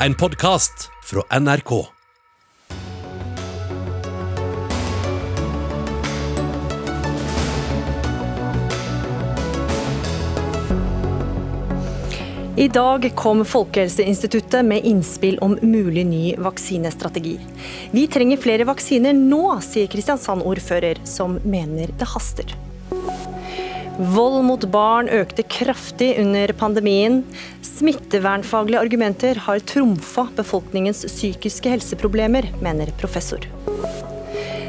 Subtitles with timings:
[0.00, 1.86] En podkast fra NRK.
[12.56, 17.38] I dag kom Folkehelseinstituttet med innspill om mulig ny vaksinestrategi.
[17.90, 22.52] Vi trenger flere vaksiner nå, sier Kristiansand-ordfører, som mener det haster.
[23.96, 27.22] Vold mot barn økte kraftig under pandemien.
[27.64, 33.46] Smittevernfaglige argumenter har trumfa befolkningens psykiske helseproblemer, mener professor.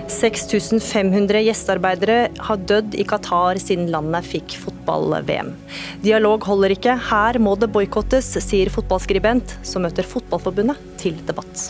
[0.07, 5.51] 6500 gjestearbeidere har dødd i Qatar siden landet fikk fotball-VM.
[6.05, 11.67] Dialog holder ikke, her må det boikottes, sier fotballskribent, som møter Fotballforbundet til debatt.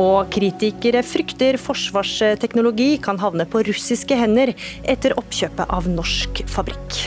[0.00, 4.54] Og kritikere frykter forsvarsteknologi kan havne på russiske hender
[4.88, 7.02] etter oppkjøpet av norsk fabrikk.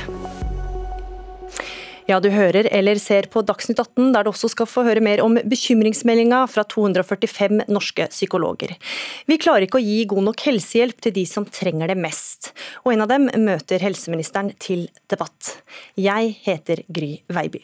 [2.03, 5.21] Ja, du hører eller ser på Dagsnytt 18, der du også skal få høre mer
[5.23, 8.75] om bekymringsmeldinga fra 245 norske psykologer.
[9.29, 12.51] Vi klarer ikke å gi god nok helsehjelp til de som trenger det mest,
[12.83, 15.55] og en av dem møter helseministeren til debatt.
[15.95, 17.63] Jeg heter Gry Veiby.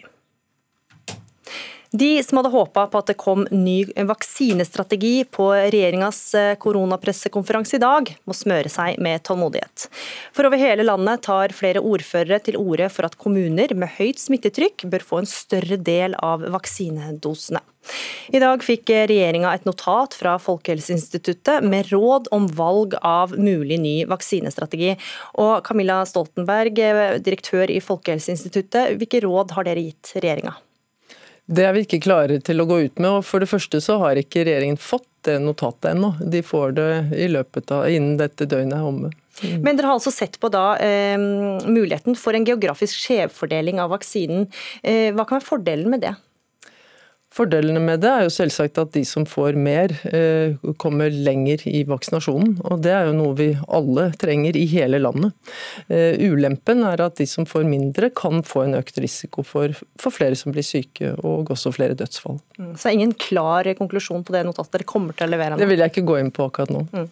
[1.91, 7.81] De som hadde håpa på at det kom ny vaksinestrategi på regjeringas eh, koronapressekonferanse i
[7.81, 9.87] dag, må smøre seg med tålmodighet.
[10.35, 14.85] For over hele landet tar flere ordførere til orde for at kommuner med høyt smittetrykk
[14.91, 17.63] bør få en større del av vaksinedosene.
[18.29, 23.97] I dag fikk regjeringa et notat fra Folkehelseinstituttet med råd om valg av mulig ny
[24.05, 24.93] vaksinestrategi.
[25.41, 30.59] Og Camilla Stoltenberg, eh, direktør i Folkehelseinstituttet, hvilke råd har dere gitt regjeringa?
[31.49, 33.09] Det er vi ikke klare til å gå ut med.
[33.09, 36.13] og For det første så har ikke regjeringen fått det notatet ennå.
[36.21, 39.11] De får det i løpet av, innen dette døgnet er omme.
[39.39, 39.61] Mm.
[39.63, 44.49] Men dere har altså sett på da eh, muligheten for en geografisk skjevfordeling av vaksinen.
[44.83, 46.13] Eh, hva kan være fordelen med det?
[47.39, 51.85] Fordelene med det er jo selvsagt at de som får mer, eh, kommer lenger i
[51.87, 52.57] vaksinasjonen.
[52.67, 55.31] Og det er jo noe vi alle trenger i hele landet.
[55.87, 60.11] Eh, ulempen er at de som får mindre, kan få en økt risiko for, for
[60.11, 62.41] flere som blir syke, og også flere dødsfall.
[62.59, 65.55] Mm, så det er ingen klar konklusjon på det notatet dere kommer til å levere
[65.55, 65.61] nå?
[65.61, 66.83] Det vil jeg ikke gå inn på akkurat nå.
[66.91, 67.07] Mm.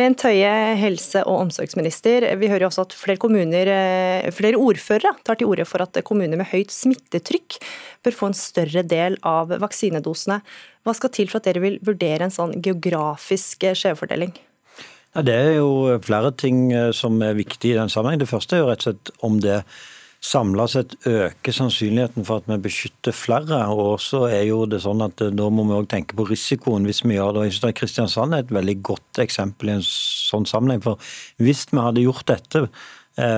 [0.00, 2.26] Bent Høie, helse- og omsorgsminister.
[2.40, 6.02] Vi hører jo også at flere, kommuner, eh, flere ordførere tar til orde for at
[6.02, 7.60] kommuner med høyt smittetrykk
[8.04, 10.40] bør få en større del av vaksinedosene.
[10.86, 14.34] Hva skal til for at dere vil vurdere en sånn geografisk eh, skjevfordeling?
[15.14, 18.22] Ja, det er jo flere ting eh, som er viktig i den sammenheng.
[18.22, 19.62] Det første er jo rett og slett om det
[20.20, 23.60] samla sett øker sannsynligheten for at vi beskytter flere.
[23.72, 26.88] Og så er jo det sånn at eh, da må vi òg tenke på risikoen
[26.88, 27.50] hvis vi gjør det.
[27.50, 30.80] Jeg synes Kristiansand er et veldig godt eksempel i en sånn sammenheng.
[30.86, 31.12] For
[31.42, 32.68] hvis vi hadde gjort dette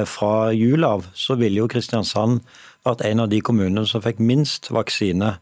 [0.07, 2.45] fra jul av, så ville jo Kristiansand
[2.87, 5.37] vært en av de kommunene som fikk minst vaksine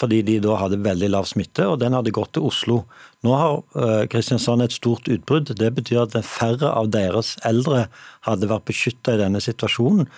[0.00, 2.76] fordi de da hadde veldig lav smitte, og den hadde gått til Oslo.
[3.26, 5.52] Nå har uh, Kristiansand et stort utbrudd.
[5.58, 7.82] Det betyr at færre av deres eldre
[8.24, 10.08] hadde vært beskytta i denne situasjonen.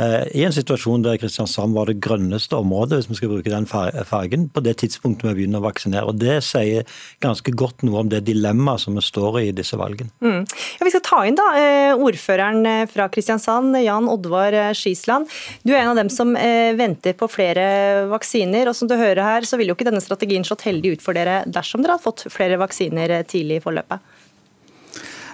[0.00, 3.66] Eh, i en situasjon der Kristiansand var det grønneste området, hvis vi skal bruke den
[3.68, 6.08] fargen, på det tidspunktet vi begynner å vaksinere.
[6.08, 6.88] Og Det sier
[7.20, 10.08] ganske godt noe om det dilemmaet som vi står i i disse valgene.
[10.24, 10.46] Mm.
[10.78, 15.28] Ja, vi skal ta inn da eh, ordføreren eh, fra Kristiansand, Jan Oddvar Skisland.
[15.66, 18.68] Du er en av dem som venter på flere vaksiner.
[18.70, 21.12] og som du hører her, så vil jo ikke denne strategien slått heldig ut for
[21.12, 24.00] dere dersom dere har fått flere vaksiner tidlig i forløpet?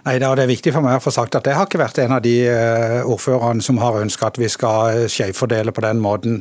[0.09, 2.15] Nei, Det er viktig for meg å få sagt at jeg har ikke vært en
[2.17, 6.39] av de eh, ordførerne som har ønska at vi skal eh, skjevfordele på den måten.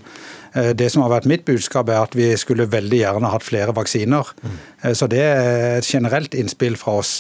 [0.53, 3.75] Eh, det som har vært mitt budskap, er at vi skulle veldig gjerne hatt flere
[3.75, 4.31] vaksiner.
[4.95, 7.17] Så det er et generelt innspill fra oss.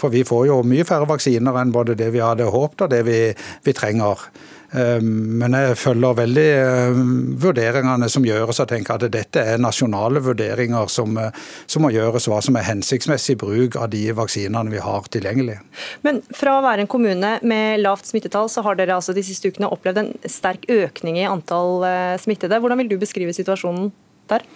[0.00, 3.04] For vi får jo mye færre vaksiner enn både det vi hadde håpet og det
[3.06, 3.20] vi,
[3.62, 4.26] vi trenger.
[4.70, 10.22] Ehm, men jeg følger veldig ehm, vurderingene som gjøres Jeg tenker at dette er nasjonale
[10.22, 11.34] vurderinger som, eh,
[11.66, 15.58] som, må gjøres, hva som er hensiktsmessig bruk av de vaksinene vi har tilgjengelig.
[16.06, 19.50] Men fra å være en kommune med lavt smittetall, så har dere altså de siste
[19.50, 22.60] ukene opplevd en sterk økning i antall eh, smittede.
[22.62, 23.90] Hvordan vil du beskrive situasjonen
[24.30, 24.46] der?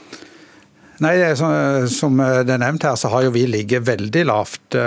[1.02, 1.16] Nei,
[1.90, 4.78] Som det er nevnt her, så har jo vi ligget veldig lavt.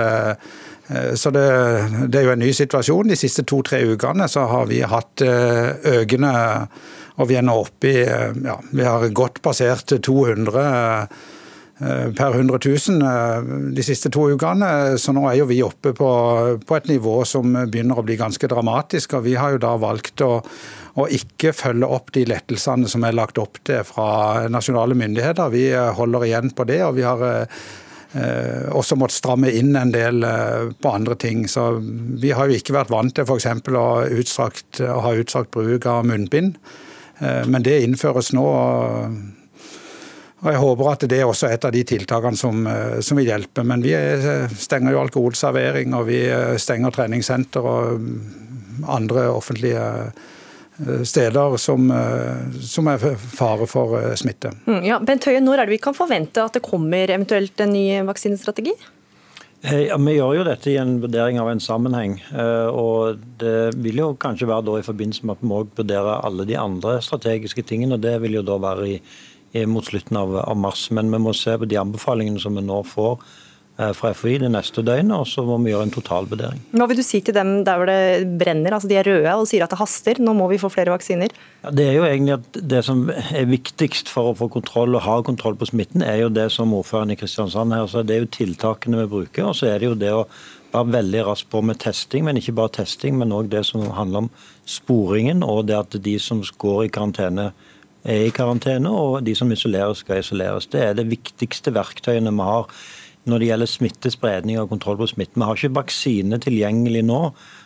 [0.87, 1.47] Eh, så det,
[2.07, 3.11] det, er jo en ny situasjon.
[3.11, 6.35] De siste to-tre ukene så har vi hatt eh, økende
[7.17, 11.09] Og vi er nå oppe i eh, ja, Vi har godt passert 200
[11.77, 12.57] per 100
[12.97, 14.97] 000 de siste to ukene.
[14.97, 16.07] Så nå er jo vi oppe på,
[16.57, 19.13] på, et nivå som begynner å bli ganske dramatisk.
[19.13, 23.13] Og vi har jo da valgt å, å ikke følge opp de lettelsene som er
[23.13, 25.53] lagt opp til fra nasjonale myndigheter.
[25.53, 25.67] Vi
[25.99, 26.81] holder igjen på det.
[26.87, 27.45] og vi har
[28.15, 31.47] også måtte stramme inn en del eh, på andre ting.
[31.47, 31.77] Så
[32.21, 33.47] vi har jo ikke vært vant til f.eks.
[33.67, 33.87] Å,
[34.87, 36.55] å ha utstrakt bruk av munnbind.
[37.19, 38.45] Eh, men det innføres nå
[40.37, 42.67] Og Jeg håper at det er også et av de tiltakene som,
[43.01, 43.63] som vil hjelpe.
[43.65, 43.95] Men vi
[44.53, 46.21] stenger jo alkoholservering, og vi
[46.61, 48.03] stenger treningssenter og
[48.85, 50.35] andre offentlige steder
[51.57, 51.87] som,
[52.61, 54.51] som er fare for smitte.
[54.67, 57.73] Mm, ja, Bent Høie, Når er det vi kan forvente at det kommer eventuelt en
[57.73, 58.75] ny vaksinestrategi?
[59.61, 62.19] Eh, ja, Vi gjør jo dette i en vurdering av en sammenheng.
[62.31, 66.21] Eh, og Det vil jo kanskje være da i forbindelse med at vi òg vurderer
[66.25, 67.95] alle de andre strategiske tingene.
[67.95, 69.01] og Det vil jo da være i,
[69.53, 70.89] i, mot slutten av, av, mars.
[70.91, 74.49] Men vi må se på de anbefalingene som vi nå får Eh, fra FHI det
[74.49, 76.61] neste døgnet, og så må vi gjøre en totalvurdering.
[76.73, 79.45] Hva vil du si til dem der hvor det brenner, altså de er røde og
[79.49, 81.35] sier at det haster, nå må vi få flere vaksiner?
[81.61, 85.05] Ja, det er jo egentlig at det som er viktigst for å få kontroll og
[85.05, 88.25] ha kontroll på smitten, er jo det som ordføreren i Kristiansand her sa, Det er
[88.25, 90.27] jo tiltakene vi bruker, og så er det jo det å
[90.73, 94.25] være veldig raskt på med testing, men ikke bare testing, men òg det som handler
[94.25, 94.29] om
[94.65, 97.51] sporingen, og det at de som går i karantene
[98.07, 100.69] er i karantene, og de som isoleres, skal isoleres.
[100.71, 102.69] Det er det viktigste verktøyene vi har
[103.27, 105.37] når det gjelder smittespredning og kontroll på smitte.
[105.37, 107.21] Vi har ikke vaksine tilgjengelig nå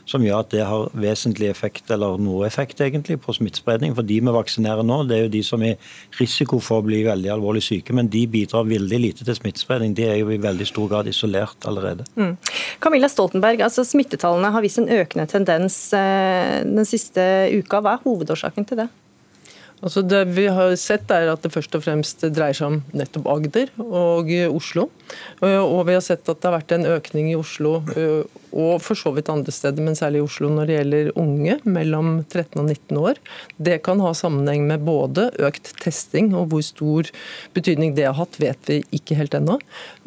[0.10, 3.94] som gjør at det har vesentlig effekt, eller noe effekt egentlig, på smittespredning.
[3.98, 7.04] For de vi vaksinerer nå, det er jo de som er risiko for å bli
[7.06, 9.96] veldig alvorlig syke, men de bidrar veldig lite til smittespredning.
[9.98, 12.08] De er jo i veldig stor grad isolert allerede.
[12.16, 12.34] Mm.
[12.84, 17.24] Camilla Stoltenberg, altså smittetallene har vist en økende tendens eh, den siste
[17.54, 17.81] uka.
[17.81, 18.90] Hva er hovedårsaken til det?
[19.81, 23.30] Altså det vi har sett er at det først og fremst dreier seg om nettopp
[23.33, 24.89] Agder og Oslo.
[25.42, 27.80] Og vi har sett at det har vært en økning i Oslo
[28.51, 32.12] og for så vidt andre steder, men særlig i Oslo når det gjelder unge mellom
[32.27, 33.21] 13 og 19 år.
[33.57, 37.09] Det kan ha sammenheng med både økt testing og hvor stor
[37.56, 39.57] betydning det har hatt, vet vi ikke helt ennå.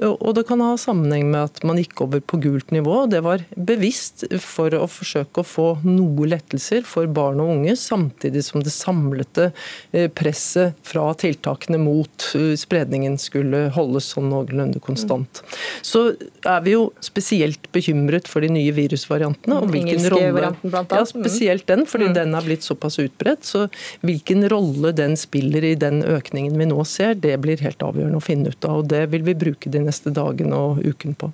[0.05, 3.05] Og det kan ha sammenheng med at man gikk over på gult nivå.
[3.05, 7.77] og Det var bevisst for å forsøke å få noe lettelser for barn og unge,
[7.81, 9.51] samtidig som det samlete
[9.93, 15.43] eh, presset fra tiltakene mot eh, spredningen skulle holdes sånn noenlunde konstant.
[15.83, 16.07] Så
[16.45, 19.61] er vi jo spesielt bekymret for de nye virusvariantene.
[19.63, 22.15] og hvilken rolle, ja, Spesielt den, fordi mm.
[22.19, 23.47] den har blitt såpass utbredt.
[23.47, 23.69] Så
[24.03, 28.25] hvilken rolle den spiller i den økningen vi nå ser, det blir helt avgjørende å
[28.25, 28.83] finne ut av.
[28.83, 31.31] og Det vil vi bruke de neste dagene og uken på.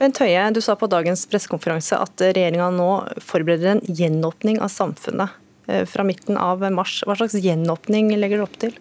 [0.00, 2.88] Bent Høie, du sa på dagens pressekonferanse at regjeringa nå
[3.22, 5.36] forbereder en gjenåpning av samfunnet
[5.70, 7.02] eh, fra midten av mars.
[7.06, 8.74] Hva slags gjenåpning legger dere opp til?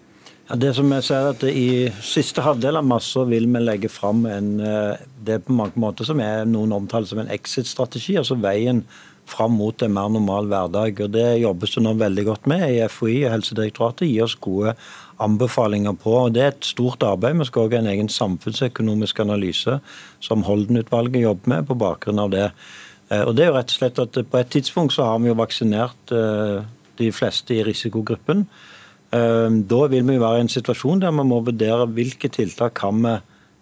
[0.58, 4.50] Det som jeg ser at I siste halvdel av mars vil vi legge fram en,
[4.60, 8.18] eh, det på mange måter som er noen omtaler som en exit-strategi.
[8.18, 8.84] altså veien
[9.26, 11.00] fram mot en mer normal hverdag.
[11.00, 14.10] og Det jobbes det nå veldig godt med i FHI og Helsedirektoratet.
[14.10, 14.76] Gir oss gode
[15.20, 16.12] anbefalinger på.
[16.26, 17.38] og Det er et stort arbeid.
[17.38, 19.80] Vi skal også ha en egen samfunnsøkonomisk analyse
[20.20, 22.52] som Holden-utvalget jobber med på bakgrunn av det.
[23.10, 25.28] Eh, og det er jo rett og slett at På et tidspunkt så har vi
[25.28, 26.64] jo vaksinert eh,
[26.98, 28.48] de fleste i risikogruppen.
[29.12, 33.02] Ehm, da vil vi være i en situasjon der vi må vurdere hvilke tiltak kan
[33.04, 33.16] vi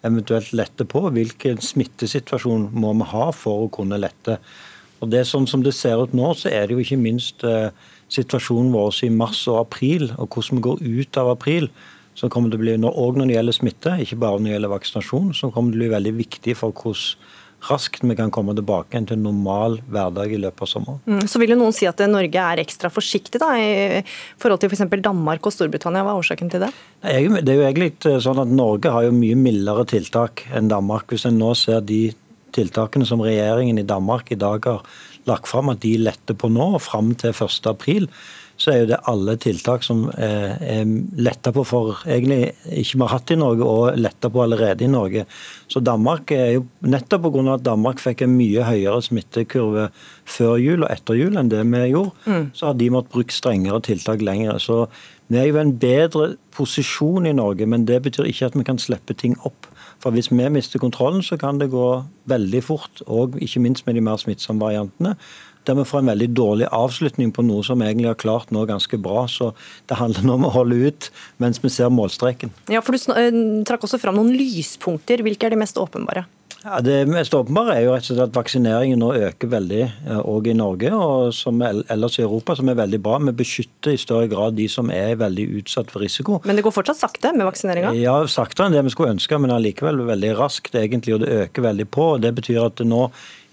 [0.06, 1.08] eventuelt lette på.
[1.10, 4.38] Hvilken smittesituasjon må vi ha for å kunne lette.
[5.00, 7.72] Og det Sånn som det ser ut nå, så er det jo ikke minst eh,
[8.12, 11.70] situasjonen vår i mars og april, og hvordan vi går ut av april,
[12.14, 14.74] som kommer til å bli, òg når det gjelder smitte, ikke bare når det gjelder
[14.74, 17.38] vaksinasjon, som kommer til å bli veldig viktig for hvordan
[17.68, 21.02] raskt vi kan komme tilbake til en normal hverdag i løpet av sommeren.
[21.04, 24.00] Mm, så vil jo noen si at Norge er ekstra forsiktig da, i
[24.40, 24.86] forhold til f.eks.
[25.04, 26.04] Danmark og Storbritannia.
[26.06, 26.72] Hva er årsaken til det?
[27.02, 31.12] Det er jo egentlig eh, sånn at Norge har jo mye mildere tiltak enn Danmark.
[31.12, 32.08] Hvis en nå ser de
[32.56, 34.84] tiltakene som regjeringen i Danmark i dag har
[35.28, 38.08] lagt fram, at de letter på nå og fram til 1.4
[38.60, 43.06] så er jo det alle tiltak som er, er letta på for egentlig ikke vi
[43.06, 45.24] har hatt i Norge, og letta på allerede i Norge.
[45.70, 47.46] Så Danmark er jo nettopp pga.
[47.54, 49.88] at Danmark fikk en mye høyere smittekurve
[50.28, 52.44] før jul og etter jul enn det vi gjorde, mm.
[52.52, 54.60] så har de måttet bruke strengere tiltak lenger.
[54.60, 54.84] Så
[55.30, 58.82] vi er jo en bedre posisjon i Norge, men det betyr ikke at vi kan
[58.82, 59.70] slippe ting opp.
[60.00, 63.94] For Hvis vi mister kontrollen, så kan det gå veldig fort, og ikke minst med
[63.94, 65.16] de mer smittsomme variantene
[65.68, 69.00] der vi får en veldig dårlig avslutning på noe som egentlig har klart nå ganske
[69.02, 69.26] bra.
[69.30, 69.52] Så
[69.90, 71.10] det handler nå om å holde ut
[71.42, 72.52] mens vi ser målstreken.
[72.72, 75.24] Ja, for Du eh, trakk også fram noen lyspunkter.
[75.24, 76.26] Hvilke er de mest åpenbare?
[76.64, 79.84] Ja, Det mest åpenbare er jo rett og slett at vaksineringen nå øker veldig
[80.28, 83.16] òg i Norge og som ellers i Europa, som er veldig bra.
[83.30, 86.42] Vi beskytter i større grad de som er veldig utsatt for risiko.
[86.44, 87.94] Men det går fortsatt sakte med vaksineringa?
[87.96, 91.70] Ja, saktere enn det vi skulle ønske, men allikevel veldig raskt egentlig, og det øker
[91.70, 92.10] veldig på.
[92.16, 93.06] og Det betyr at det nå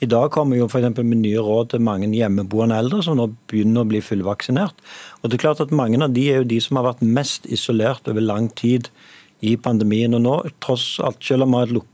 [0.04, 0.89] i dag kommer jo f.eks.
[1.01, 4.77] med nye råd til mange hjemmeboende eldre som nå begynner å bli fullvaksinert.
[5.22, 7.48] Og det er klart at Mange av de er jo de som har vært mest
[7.50, 8.92] isolert over lang tid
[9.42, 10.13] i pandemien.
[10.13, 11.94] Og nå, tross alt, selv om vi har et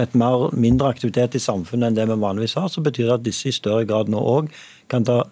[0.00, 3.26] et mer, mindre aktivitet i samfunnet enn det vi vanligvis har, så betyr det at
[3.26, 4.48] disse i større grad nå òg
[4.88, 5.24] kan ta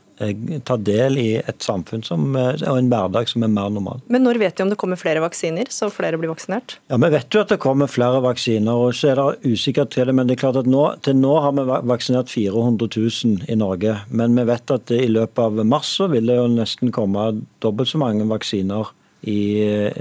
[0.66, 4.02] ta del i et samfunn som, og en hverdag som er mer normal.
[4.10, 6.78] Men når vet de om det kommer flere vaksiner, så flere blir vaksinert?
[6.90, 10.10] Ja, Vi vet jo at det kommer flere vaksiner, og så er det usikkert til
[10.10, 10.16] det.
[10.18, 13.98] Men det er klart at nå, til nå har vi vaksinert 400 000 i Norge.
[14.10, 17.30] Men vi vet at i løpet av mars så vil det jo nesten komme
[17.62, 18.90] dobbelt så mange vaksiner
[19.22, 19.40] i,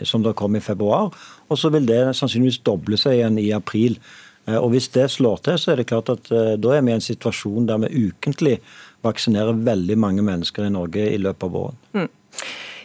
[0.05, 1.12] som det kom i februar.
[1.47, 3.97] Og så vil det sannsynligvis doble seg igjen i april.
[4.47, 6.93] Eh, og Hvis det slår til, så er det klart at eh, da er vi
[6.93, 8.57] i en situasjon der vi ukentlig
[9.07, 11.83] vaksinerer veldig mange mennesker i Norge i løpet av våren.
[11.97, 12.09] Mm.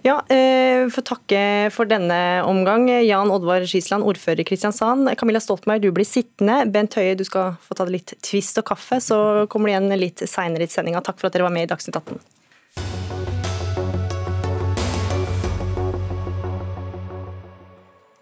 [0.02, 2.88] Ja, eh, får takke for denne omgang.
[3.06, 5.06] Jan Oddvar Skisland, ordfører i Kristiansand.
[5.18, 6.64] Camilla Stoltenberg, du blir sittende.
[6.74, 10.24] Bent Høie, du skal få ta litt twist og kaffe, så kommer du igjen litt
[10.26, 11.04] seinere i sendinga.
[11.06, 12.18] Takk for at dere var med i Dagsnytt 18.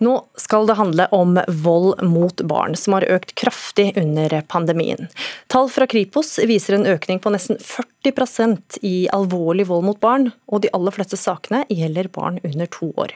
[0.00, 5.11] Nå skal det handle om vold mot barn, som har økt kraftig under pandemien.
[5.52, 10.62] Tall fra Kripos viser en økning på nesten 40 i alvorlig vold mot barn, og
[10.62, 13.12] de aller fleste sakene gjelder barn under to år.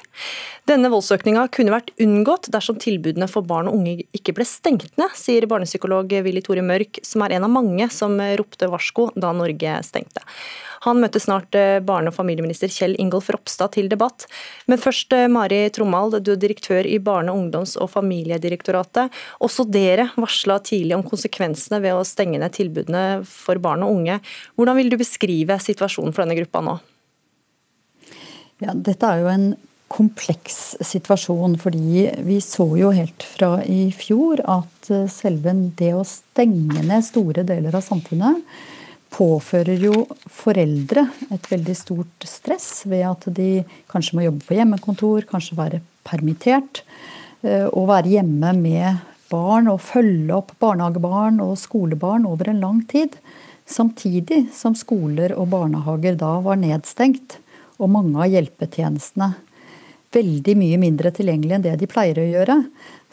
[0.68, 5.10] Denne voldsøkninga kunne vært unngått dersom tilbudene for barn og unge ikke ble stengt ned,
[5.16, 9.80] sier barnepsykolog Willy Tore Mørk, som er en av mange som ropte varsko da Norge
[9.84, 10.24] stengte.
[10.84, 14.26] Han møtte snart eh, barne- og familieminister Kjell Ingolf Ropstad til debatt.
[14.68, 19.12] Men først eh, Mari Trommald, du er direktør i Barne-, ungdoms- og familiedirektoratet.
[19.44, 24.18] Også dere varsla tidlig om konsekvensene ved å stenge ned tilbudene for barn og unge.
[24.58, 26.78] Hvordan vil du beskrive situasjonen for denne gruppa nå?
[28.62, 29.48] Ja, dette er jo en
[29.94, 36.06] kompleks situasjon, fordi vi så jo helt fra i fjor at eh, selve det å
[36.08, 38.42] stenge ned store deler av samfunnet
[39.14, 41.04] påfører jo foreldre
[41.34, 46.82] et veldig stort stress ved at de kanskje må jobbe på hjemmekontor, kanskje være permittert.
[47.44, 52.82] Eh, og være hjemme med barn og følge opp barnehagebarn og skolebarn over en lang
[52.90, 53.16] tid.
[53.64, 57.38] Samtidig som skoler og barnehager da var nedstengt,
[57.80, 59.32] og mange av hjelpetjenestene
[60.14, 62.58] veldig mye mindre tilgjengelig enn det de pleier å gjøre.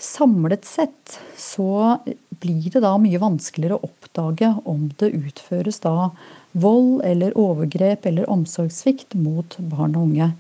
[0.01, 1.98] Samlet sett så
[2.41, 6.12] blir det da mye vanskeligere å oppdage om det utføres da
[6.51, 10.31] vold eller overgrep eller omsorgssvikt mot barn og unge.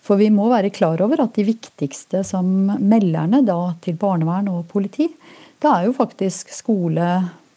[0.00, 2.48] For vi må være klar over at de viktigste som
[2.80, 5.10] melderne da til barnevern og politi,
[5.60, 7.08] det er jo faktisk skole,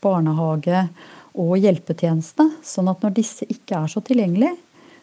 [0.03, 0.87] barnehage
[1.33, 2.59] og hjelpetjenestene.
[2.65, 4.55] Sånn at når disse ikke er så tilgjengelige,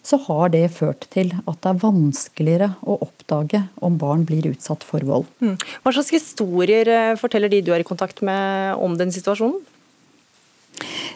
[0.07, 4.85] så har det ført til at det er vanskeligere å oppdage om barn blir utsatt
[4.87, 5.29] for vold.
[5.45, 5.59] Mm.
[5.85, 9.61] Hva slags historier eh, forteller de du er i kontakt med om den situasjonen?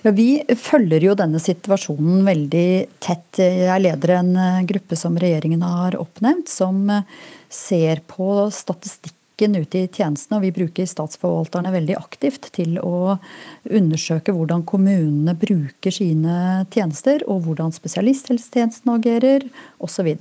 [0.05, 2.69] Ja, vi følger jo denne situasjonen veldig
[3.01, 3.41] tett.
[3.41, 7.07] Jeg leder en eh, gruppe som regjeringen har oppnevnt, som eh,
[7.49, 13.19] ser på statistikk politikken ute i tjenestene, og vi bruker statsforvalterne veldig aktivt til å
[13.65, 19.43] undersøke hvordan kommunene bruker sine tjenester, og hvordan spesialisthelsetjenesten agerer,
[19.81, 20.15] osv.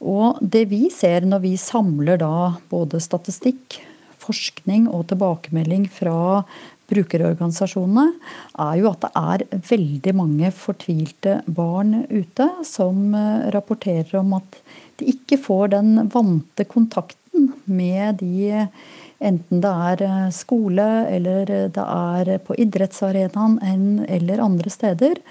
[0.00, 3.80] Og det vi ser når vi samler da både statistikk,
[4.18, 6.44] forskning og tilbakemelding fra
[6.90, 8.12] brukerorganisasjonene,
[8.58, 14.60] er jo at det er veldig mange fortvilte barn ute som eh, rapporterer om at
[14.98, 17.25] de ikke får den vante kontakten
[17.64, 18.68] med de
[19.16, 25.22] Enten det er eh, skole, eller det er på idrettsarenaen eller andre steder.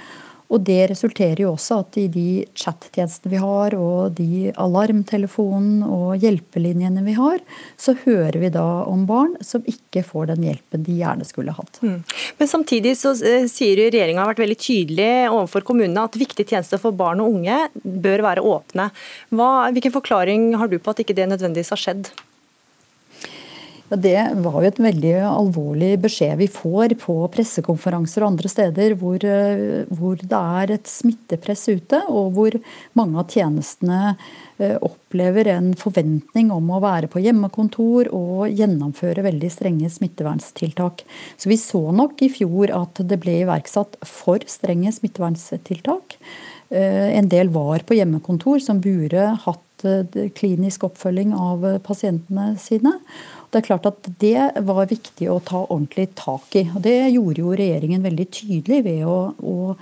[0.53, 6.21] Og det resulterer jo også at i de chattjenestene vi har, og de alarmtelefonene og
[6.21, 7.41] hjelpelinjene vi har,
[7.81, 11.81] så hører vi da om barn som ikke får den hjelpen de gjerne skulle hatt.
[11.81, 12.01] Mm.
[12.39, 16.81] Men samtidig så sier sier regjeringa har vært veldig tydelig overfor kommunene at viktige tjenester
[16.81, 18.89] for barn og unge bør være åpne.
[19.35, 22.11] Hva, hvilken forklaring har du på at ikke det nødvendigvis har skjedd?
[23.85, 29.21] Det var jo et veldig alvorlig beskjed vi får på pressekonferanser og andre steder hvor,
[29.21, 32.57] eh, hvor, det er et smittepress ute, og hvor
[32.97, 34.15] mange av tjenestene
[34.57, 41.05] eh, opplever en forventning om å være på hjemmekontor og gjennomføre veldig strenge smitteverntiltak.
[41.37, 46.17] Så vi så nok i fjor at det ble iverksatt for strenge smitteverntiltak.
[46.73, 49.61] Eh, en del var på hjemmekontor som burde hatt
[50.33, 52.95] klinisk oppfølging av pasientene sine.
[53.55, 56.65] Det er klart at det var viktig å ta ordentlig tak i.
[56.75, 59.75] og Det gjorde jo regjeringen veldig tydelig ved å, å,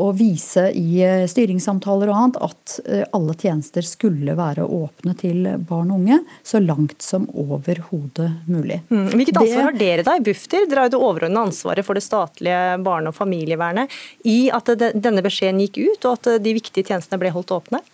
[0.00, 5.50] å vise i eh, styringssamtaler og annet at eh, alle tjenester skulle være åpne til
[5.68, 8.80] barn og unge så langt som overhodet mulig.
[8.88, 9.12] Mm.
[9.12, 10.64] Hvilket ansvar det, har dere da i Bufdir?
[10.64, 15.28] Dere har jo det overordnede ansvaret for det statlige barne- og familievernet i at denne
[15.28, 17.84] beskjeden gikk ut, og at de viktige tjenestene ble holdt åpne?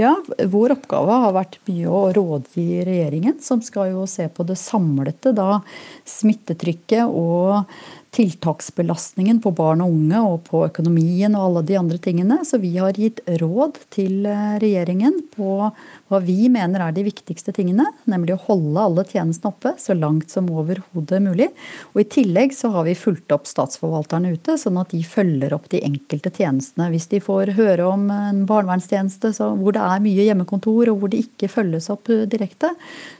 [0.00, 0.14] Ja,
[0.48, 5.34] Vår oppgave har vært mye å rådgi regjeringen, som skal jo se på det samlete
[5.36, 5.60] da,
[6.08, 7.66] smittetrykket og
[8.14, 12.40] tiltaksbelastningen på barn og unge og på økonomien og alle de andre tingene.
[12.46, 15.68] Så vi har gitt råd til eh, regjeringen på
[16.08, 17.84] hva vi mener er de viktigste tingene.
[18.08, 21.50] Nemlig å holde alle tjenestene oppe så langt som overhodet mulig.
[21.92, 25.68] Og I tillegg så har vi fulgt opp statsforvalterne ute, sånn at de følger opp
[25.72, 26.88] de enkelte tjenestene.
[26.94, 31.26] Hvis de får høre om en barnevernstjeneste hvor det er mye hjemmekontor og hvor det
[31.26, 32.72] ikke følges opp direkte,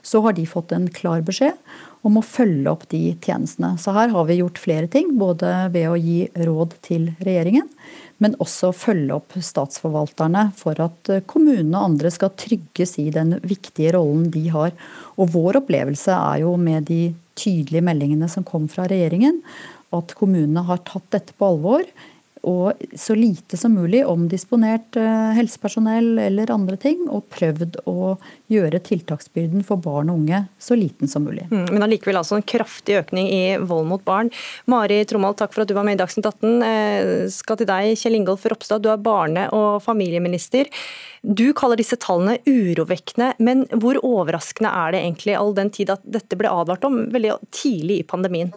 [0.02, 1.56] så har de fått en klar beskjed
[2.06, 3.74] om å følge opp de tjenestene.
[3.80, 7.66] Så her har vi gjort flere ting, både ved å gi råd til regjeringen,
[8.22, 13.94] men også følge opp statsforvalterne for at kommunene og andre skal trygges i den viktige
[13.96, 14.74] rollen de har.
[15.18, 17.02] Og vår opplevelse er jo med de
[17.38, 19.42] tydelige meldingene som kom fra regjeringen,
[19.94, 21.86] at kommunene har tatt dette på alvor
[22.46, 28.16] og så lite som mulig omdisponert eh, helsepersonell eller andre ting, og prøvd å
[28.52, 31.48] gjøre tiltaksbyrden for barn og unge så liten som mulig.
[31.50, 34.30] Mm, men allikevel altså en kraftig økning i vold mot barn.
[34.70, 36.62] Mari Trommald, takk for at du var med i Dagsnytt 18.
[36.68, 40.70] Eh, skal til deg, Kjell Ingolf Ropstad, du er barne- og familieminister.
[41.22, 46.04] Du kaller disse tallene urovekkende, men hvor overraskende er det egentlig all den tid at
[46.06, 48.54] dette ble advart om veldig tidlig i pandemien?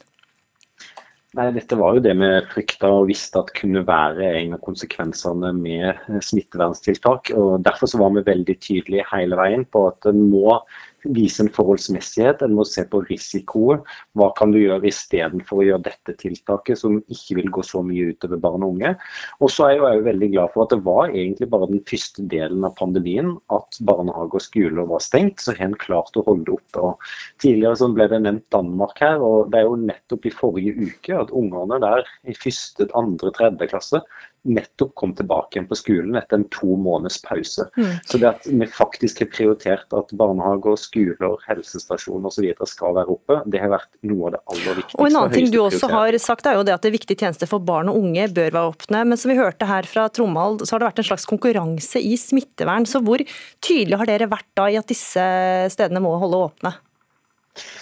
[1.32, 5.54] Nei, Dette var jo det vi frykta og visste at kunne være en av konsekvensene
[5.56, 7.32] med smitteverntiltak.
[7.40, 10.58] og Derfor så var vi veldig tydelige hele veien på at må
[11.04, 12.44] vise en forholdsmessighet.
[12.46, 13.86] En må se på risikoet.
[14.18, 18.12] Hva kan du gjøre istedenfor å gjøre dette tiltaket, som ikke vil gå så mye
[18.14, 18.94] utover barn og unge.
[19.42, 22.26] Og så er jeg jo veldig glad for at det var egentlig bare den første
[22.32, 26.48] delen av pandemien at barnehage og skoler var stengt, så har en klart å holde
[26.50, 26.86] det oppe.
[26.92, 30.76] Og tidligere så ble det nevnt Danmark her, og det er jo nettopp i forrige
[30.92, 34.02] uke at ungene der i første, andre, tredje klasse
[34.48, 37.68] nettopp kom tilbake igjen på skolen etter en to måneders pause.
[37.78, 37.92] Mm.
[38.10, 42.48] Så det at vi faktisk har prioritert at barnehager, skoler, helsestasjoner osv.
[42.70, 45.00] skal være oppe, det har vært noe av det aller viktigste.
[45.00, 47.50] Og En annen ting du også har sagt er jo det at det viktige tjenester
[47.50, 49.04] for barn og unge bør være åpne.
[49.12, 52.16] Men som vi hørte her fra Tromald, så har det vært en slags konkurranse i
[52.20, 52.90] smittevern.
[52.90, 53.22] Så hvor
[53.62, 55.26] tydelig har dere vært da i at disse
[55.74, 56.74] stedene må holde åpne?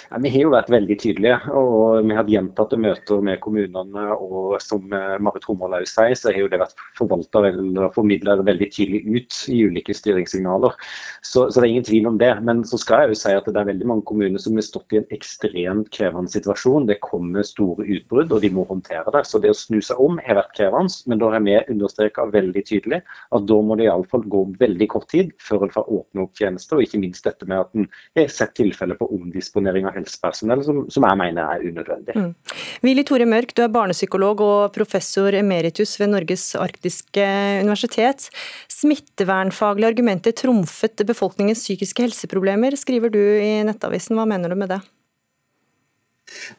[0.10, 4.06] Ja, vi har jo vært veldig tydelige, og vi har hatt gjentatte møter med kommunene.
[4.18, 9.04] og Som Marit Rommerlaug sier, så har jo det vært forvalta eller formidla veldig tydelig
[9.06, 10.74] ut i ulike styringssignaler.
[11.22, 12.32] Så, så, det er ingen tvil om det.
[12.48, 14.98] Men så skal jeg jo si at det er veldig mange kommuner som har stått
[14.98, 16.90] i en ekstremt krevende situasjon.
[16.90, 19.24] Det kommer store utbrudd, og de må håndtere det.
[19.30, 20.98] Så det å snu seg om har vært krevende.
[21.06, 25.12] Men da har vi understreka veldig tydelig at da må det iallfall gå veldig kort
[25.14, 26.80] tid før en får åpne opp tjenester.
[26.80, 30.84] Og ikke minst dette med at en har sett tilfeller på omdisponering av helsepersonell som,
[30.92, 32.16] som jeg mener er unødvendig.
[32.16, 32.30] Mm.
[32.86, 37.26] Willy Tore Mørk, du er barnepsykolog og professor emeritus ved Norges arktiske
[37.64, 38.30] universitet.
[38.72, 44.16] Smittevernfaglige argumenter trumfet befolkningens psykiske helseproblemer, skriver du i Nettavisen.
[44.20, 44.80] Hva mener du med det?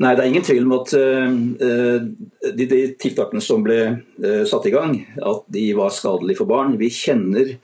[0.03, 1.99] Nei, Det er ingen tvil om at uh,
[2.57, 3.81] de, de, tiltakene som ble
[4.23, 6.79] uh, satt i gang, at de var skadelige for barn.
[6.81, 7.55] Vi kjenner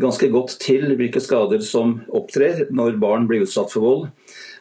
[0.00, 4.06] ganske godt til hvilke skader som opptrer når barn blir utsatt for vold.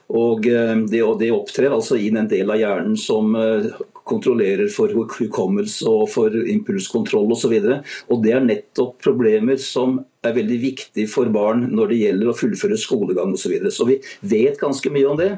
[0.09, 3.67] Og det, det, det opptrer altså i den del av hjernen som eh,
[4.09, 7.53] kontrollerer for hukommelse og for impulskontroll osv.
[7.59, 12.01] Og, så og det er nettopp problemer som er veldig viktig for barn når det
[12.01, 13.45] gjelder å fullføre skolegang osv.
[13.45, 13.73] Så, videre.
[13.75, 13.99] så vi
[14.33, 15.31] vet ganske mye om det.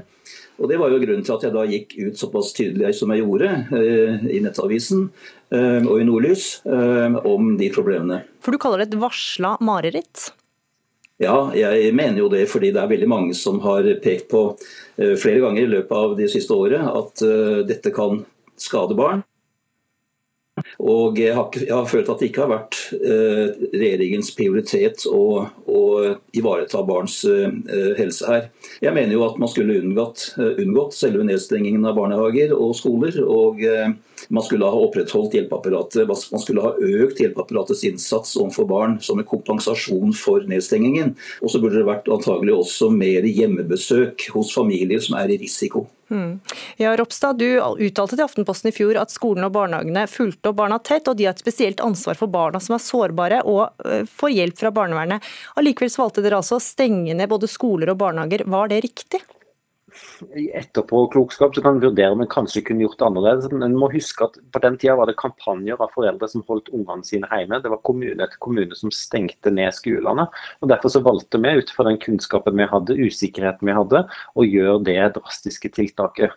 [0.61, 3.23] Og Det var jo grunnen til at jeg da gikk ut såpass tydelig som jeg
[3.23, 5.07] gjorde eh, i Nettavisen
[5.49, 8.21] eh, og i Nordlys eh, om de problemene.
[8.45, 10.29] For Du kaller det et varsla mareritt?
[11.21, 14.55] Ja, jeg mener jo det fordi det er veldig mange som har pekt på
[14.97, 18.23] eh, flere ganger i løpet av det siste året at eh, dette kan
[18.57, 19.21] skade barn.
[20.81, 25.45] Og jeg har, jeg har, følt at det ikke har vært eh, regjeringens prioritet å,
[25.45, 25.81] å
[26.37, 27.21] ivareta barns
[27.97, 28.49] helse her.
[28.81, 33.21] Jeg mener jo at man skulle unngått, unngått selve nedstengingen av barnehager og skoler.
[33.23, 33.61] og
[34.31, 39.27] man skulle ha opprettholdt hjelpeapparatet, man skulle ha økt hjelpeapparatets innsats overfor barn som en
[39.27, 41.15] kompensasjon for nedstengingen.
[41.43, 45.85] Og så burde det vært antagelig også mer hjemmebesøk hos familier som er i risiko.
[46.11, 46.39] Hmm.
[46.75, 50.79] Ja, Ropstad, Du uttalte til Aftenposten i fjor at skolen og barnehagene fulgte opp barna
[50.83, 54.59] tett, og de har et spesielt ansvar for barna som er sårbare og får hjelp
[54.59, 55.23] fra barnevernet.
[55.59, 58.43] Allikevel valgte dere altså å stenge ned både skoler og barnehager.
[58.51, 59.23] Var det riktig?
[60.35, 63.49] I etterpåklokskap så kan man vurdere om en kanskje kunne gjort det annerledes.
[63.51, 67.07] Men må huske at på den tida var det kampanjer av foreldre som holdt ungene
[67.07, 67.61] sine hjemme.
[67.63, 70.27] Det var kommune etter kommune som stengte ned skolene.
[70.61, 74.47] og Derfor så valgte vi ut fra den kunnskapen vi hadde, usikkerheten vi hadde, å
[74.47, 76.35] gjøre det drastiske tiltaket.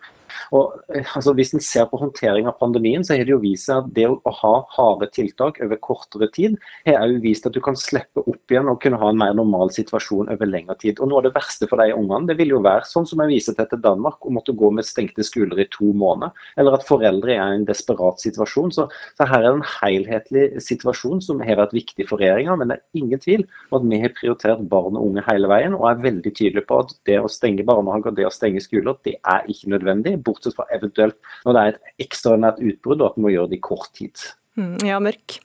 [0.53, 0.75] Og
[1.15, 3.91] altså, Hvis en ser på håndtering av pandemien, så har det jo vist seg at
[3.95, 8.23] det å ha harde tiltak over kortere tid, har jo vist at du kan slippe
[8.23, 10.99] opp igjen og kunne ha en mer normal situasjon over lengre tid.
[10.99, 13.33] Og Noe av det verste for de ungene det vil jo være sånn som jeg
[13.33, 16.33] viser til til Danmark, å måtte gå med stengte skoler i to måneder.
[16.59, 18.73] Eller at foreldre er i en desperat situasjon.
[18.75, 22.57] Så, så her er det en helhetlig situasjon som har vært viktig for regjeringa.
[22.59, 25.77] Men det er ingen tvil om at vi har prioritert barn og unge hele veien,
[25.77, 29.17] og er veldig tydelige på at det å stenge barnehager, det å stenge skoler, det
[29.21, 30.17] er ikke nødvendig.
[30.35, 33.59] Bortsett fra eventuelt når det er et ekstraordinært utbrudd og at vi må gjøre det
[33.59, 34.27] i kort tid.
[34.59, 35.39] Mm, ja, Mørk.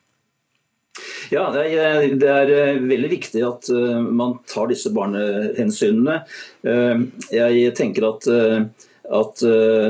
[1.30, 6.20] Ja, det er, det er, eh, veldig viktig at uh, man tar disse barnehensynene.
[6.66, 8.30] Uh, jeg tenker at
[9.10, 9.40] at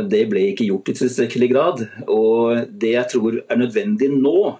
[0.08, 1.80] det ble ikke gjort i tilstrekkelig grad.
[2.08, 4.54] Og det jeg tror er nødvendig nå,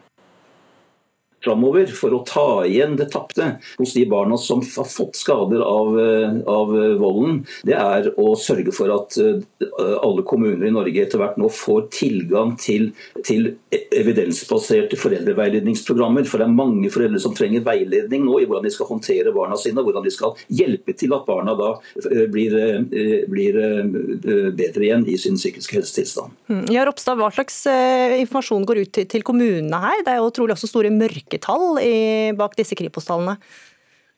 [1.44, 5.94] framover for å ta igjen det tapte hos de barna som har fått skader av,
[6.00, 9.40] eh, av, volden, det er å sørge for at eh,
[10.04, 12.90] alle kommuner i Norge etter hvert nå får tilgang til,
[13.26, 16.28] til evidensbaserte foreldreveiledningsprogrammer.
[16.28, 19.58] For det er mange foreldre som trenger veiledning nå i hvordan de skal håndtere barna
[19.60, 21.72] sine, og hvordan de skal hjelpe til at barna da
[22.04, 22.56] eh, blir,
[23.30, 23.58] blir
[24.56, 26.36] bedre igjen i sin psykiske helsetilstand.
[26.50, 26.64] Mm.
[26.74, 27.62] Ja, Ropstad, hva slags
[28.20, 30.04] informasjon går ut til kommunene her?
[30.04, 33.38] Det er jo trolig også store mørke mørketall bak disse Kripos-tallene?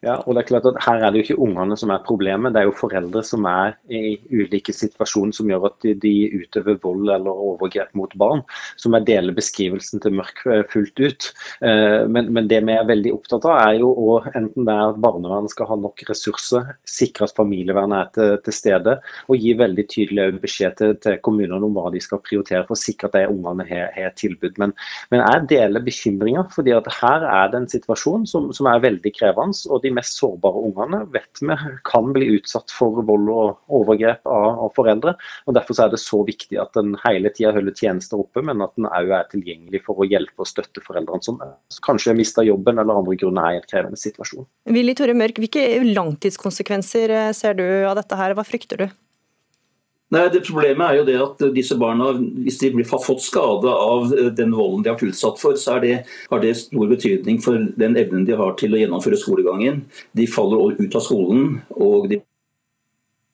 [0.03, 2.57] Ja, og det er klart at Her er det jo ikke ungene som er problemet,
[2.57, 7.07] det er jo foreldre som er i ulike situasjoner som gjør at de, utøver vold
[7.07, 8.43] eller overgrep mot barn.
[8.81, 11.29] Som jeg deler beskrivelsen til Mørk eh, fullt ut.
[11.63, 14.91] Eh, men, men, det vi er veldig opptatt av, er jo å, enten det er
[14.91, 18.97] at barnevernet skal ha nok ressurser, sikre at familievernet er til, til stede,
[19.31, 22.83] og gi veldig tydelig beskjed til, til, kommunene om hva de skal prioritere for å
[22.83, 24.59] sikre at de ungene har, har tilbud.
[24.59, 24.75] Men,
[25.15, 29.15] men, jeg deler bekymringa, fordi at her er det en situasjon som, som er veldig
[29.15, 29.63] krevende.
[29.71, 31.57] og de mest sårbare ungene vet vi
[31.89, 35.15] kan bli utsatt for vold og overgrep av, av foreldre.
[35.47, 38.75] og Derfor er det så viktig at en hele tida holder tjenester oppe, men at
[38.81, 41.41] en òg er tilgjengelig for å hjelpe og støtte foreldrene som
[41.87, 44.49] kanskje har mista jobben eller andre grunner er i en krevende situasjon.
[44.73, 48.91] Willy Tore Mørk, Hvilke langtidskonsekvenser eh, ser du av dette her, hva frykter du?
[50.13, 52.11] Nei, det Problemet er jo det at disse barna,
[52.45, 55.79] hvis de har fått skade av eh, den volden de har vært utsatt for, så
[55.81, 59.87] det, har det stor betydning for den evnen de har til å gjennomføre skolegangen.
[60.19, 62.21] De faller ut av skolen, og de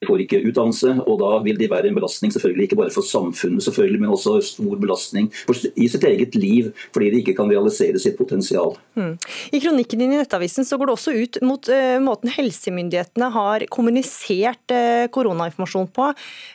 [0.06, 3.64] får ikke utdannelse, og da vil de være en belastning selvfølgelig ikke bare for samfunnet,
[3.66, 5.30] selvfølgelig, men også stor belastning
[5.74, 8.76] i sitt eget liv, fordi de ikke kan realisere sitt potensial.
[8.98, 9.16] Mm.
[9.52, 13.66] I kronikken din i Nettavisen så går det også ut mot uh, måten helsemyndighetene har
[13.74, 16.12] kommunisert uh, koronainformasjon på.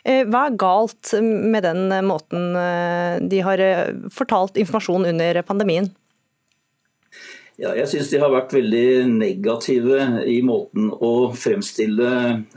[0.08, 2.56] Uh, hva er galt med den måten
[3.28, 3.60] de har
[4.12, 5.90] fortalt informasjon under pandemien?
[7.54, 12.08] Ja, jeg syns de har vært veldig negative i måten å fremstille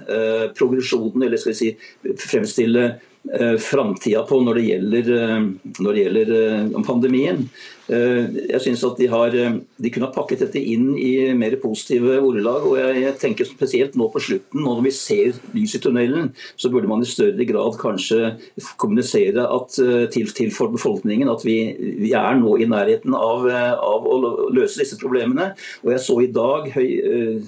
[0.09, 5.35] eh, progresjonen, eller skal vi si fremstille eh, framtida på når det gjelder, eh,
[5.77, 7.45] når det gjelder eh, pandemien.
[7.87, 11.55] Eh, jeg synes at de, har, eh, de kunne ha pakket dette inn i mer
[11.61, 12.67] positive ordelag.
[12.67, 16.89] og jeg tenker Spesielt nå på slutten, når vi ser lys i tunnelen, så burde
[16.89, 18.35] man i større grad kanskje
[18.77, 23.47] kommunisere at, eh, til, til, for befolkningen at vi, vi, er nå i nærheten av,
[23.47, 25.53] av, å løse disse problemene.
[25.85, 26.89] Og Jeg så i dag høy,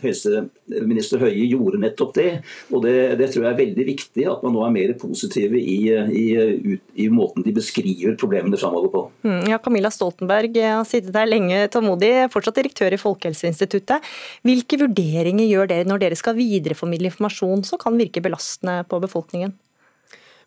[0.03, 2.29] helseminister Høie gjorde nettopp det.
[2.71, 5.79] og det, det, tror jeg er veldig viktig, at man nå er mer positive i,
[5.91, 9.03] i, i måten de beskriver problemene framover på.
[9.27, 14.03] Mm, ja, Camilla Stoltenberg Stoltenberg har sittet her lenge tålmodig, fortsatt direktør i Folkehelseinstituttet.
[14.45, 19.55] Hvilke vurderinger gjør dere når dere skal videreformidle informasjon som kan virke belastende på befolkningen?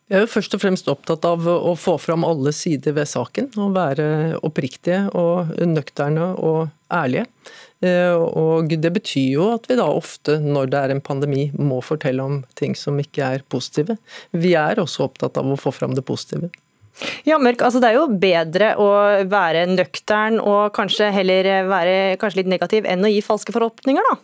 [0.07, 3.51] Vi er jo først og fremst opptatt av å få fram alle sider ved saken.
[3.57, 7.27] Og være oppriktige og nøkterne og ærlige.
[7.83, 11.81] Eh, og det betyr jo at vi da ofte, når det er en pandemi, må
[11.83, 13.97] fortelle om ting som ikke er positive.
[14.31, 16.53] Vi er også opptatt av å få fram det positive.
[17.27, 18.91] Ja, Mørk, altså Det er jo bedre å
[19.31, 24.21] være nøktern og kanskje heller være kanskje litt negativ enn å gi falske forhåpninger, da?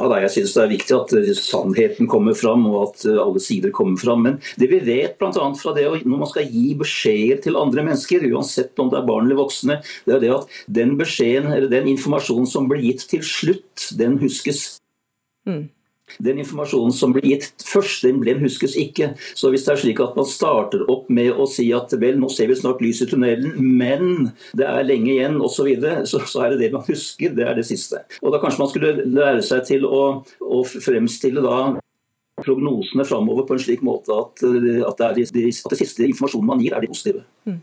[0.00, 3.18] Ja, da, jeg synes Det er viktig at eh, sannheten kommer fram og at eh,
[3.20, 4.24] alle sider kommer fram.
[4.24, 7.84] Men det vi vet blant annet fra det når man skal gi beskjeder til andre
[7.90, 11.68] mennesker, uansett om det er barn eller voksne, det er det at den beskjeden eller
[11.72, 14.64] den informasjonen som blir gitt til slutt, den huskes.
[15.44, 15.66] Mm.
[16.22, 19.12] Den informasjonen som ble gitt først, den, den huskes ikke.
[19.38, 22.30] Så hvis det er slik at man starter opp med å si at vel, nå
[22.32, 25.70] ser vi snart lys i tunnelen, men det er lenge igjen osv.,
[26.08, 27.34] så, så så er det det man husker.
[27.36, 28.02] Det er det siste.
[28.22, 30.02] Og da kanskje man skulle lære seg til å,
[30.42, 31.58] å fremstille da
[32.42, 36.62] prognosene framover på en slik måte at, at, det, de, at det siste informasjonen man
[36.64, 37.22] gir, er de positive.
[37.46, 37.60] Mm.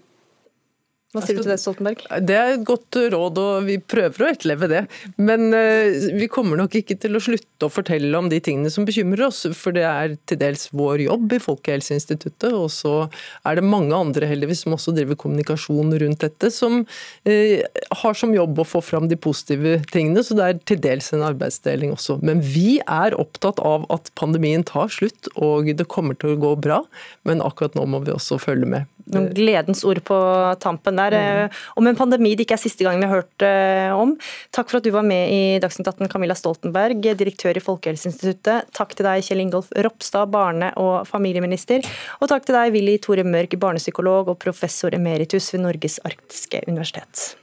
[1.09, 2.03] Hva sier du til det, Stoltenberg?
[2.21, 4.81] Det er et godt råd, og vi prøver å etterleve det.
[5.17, 8.85] Men uh, vi kommer nok ikke til å slutte å fortelle om de tingene som
[8.85, 12.53] bekymrer oss, for det er til dels vår jobb i Folkehelseinstituttet.
[12.53, 12.93] Og så
[13.41, 17.57] er det mange andre heldigvis som også driver kommunikasjon rundt dette, som uh,
[18.03, 21.25] har som jobb å få fram de positive tingene, så det er til dels en
[21.25, 22.19] arbeidsdeling også.
[22.21, 26.55] Men vi er opptatt av at pandemien tar slutt, og det kommer til å gå
[26.69, 26.83] bra.
[27.25, 28.98] Men akkurat nå må vi også følge med.
[29.15, 30.19] Noen gledens ord på
[30.63, 31.15] tampen der.
[31.15, 31.57] Mm.
[31.81, 34.15] Om en pandemi det ikke er siste gang vi har hørt eh, om.
[34.55, 38.69] Takk for at du var med i Dagsnytt 18, Camilla Stoltenberg, direktør i Folkehelseinstituttet.
[38.75, 41.85] Takk til deg, Kjell Ingolf Ropstad, barne- og familieminister.
[42.19, 47.33] Og takk til deg, Willy Tore Mørk, barnepsykolog og professor emeritus ved Norges arktiske universitet.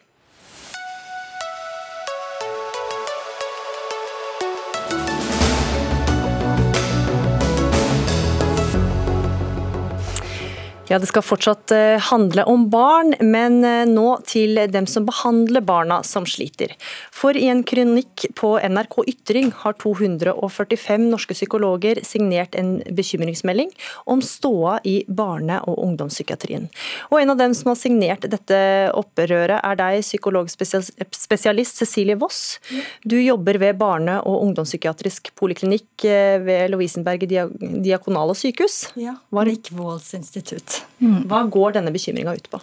[10.87, 15.65] Ja, Det skal fortsatt eh, handle om barn, men eh, nå til dem som behandler
[15.67, 16.77] barna som sliter.
[17.11, 23.73] For i en kronikk på NRK Ytring har 245 norske psykologer signert en bekymringsmelding
[24.07, 26.69] om ståa i barne- og ungdomspsykiatrien.
[27.11, 28.63] Og En av dem som har signert dette
[28.95, 32.61] opprøret er deg, psykologspesialist Cecilie Voss.
[33.03, 38.93] Du jobber ved barne- og ungdomspsykiatrisk poliklinikk eh, ved Lovisenberg diakonale sykehus.
[38.95, 40.76] Ja, Nick Walls institutt.
[40.99, 41.25] Mm.
[41.31, 42.61] Hva går denne bekymringa ut på?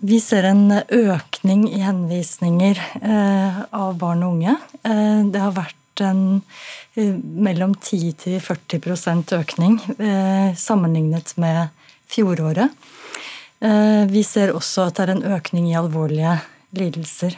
[0.00, 4.56] Vi ser en økning i henvisninger eh, av barn og unge.
[4.84, 6.42] Eh, det har vært en
[6.94, 9.78] eh, mellom 10 40% økning
[10.58, 11.72] sammenlignet med
[12.12, 12.68] fjoråret.
[14.12, 16.34] Vi ser også at det er en økning i alvorlige
[16.74, 17.36] lidelser.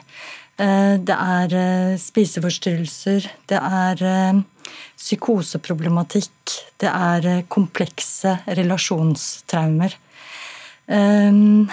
[0.57, 4.01] Det er spiseforstyrrelser, det er
[4.99, 9.97] psykoseproblematikk, det er eh, komplekse relasjonstraumer.
[10.85, 11.71] Um,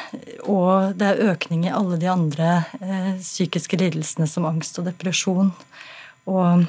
[0.48, 5.52] og det er økning i alle de andre uh, psykiske lidelsene som angst og depresjon.
[6.32, 6.64] Og,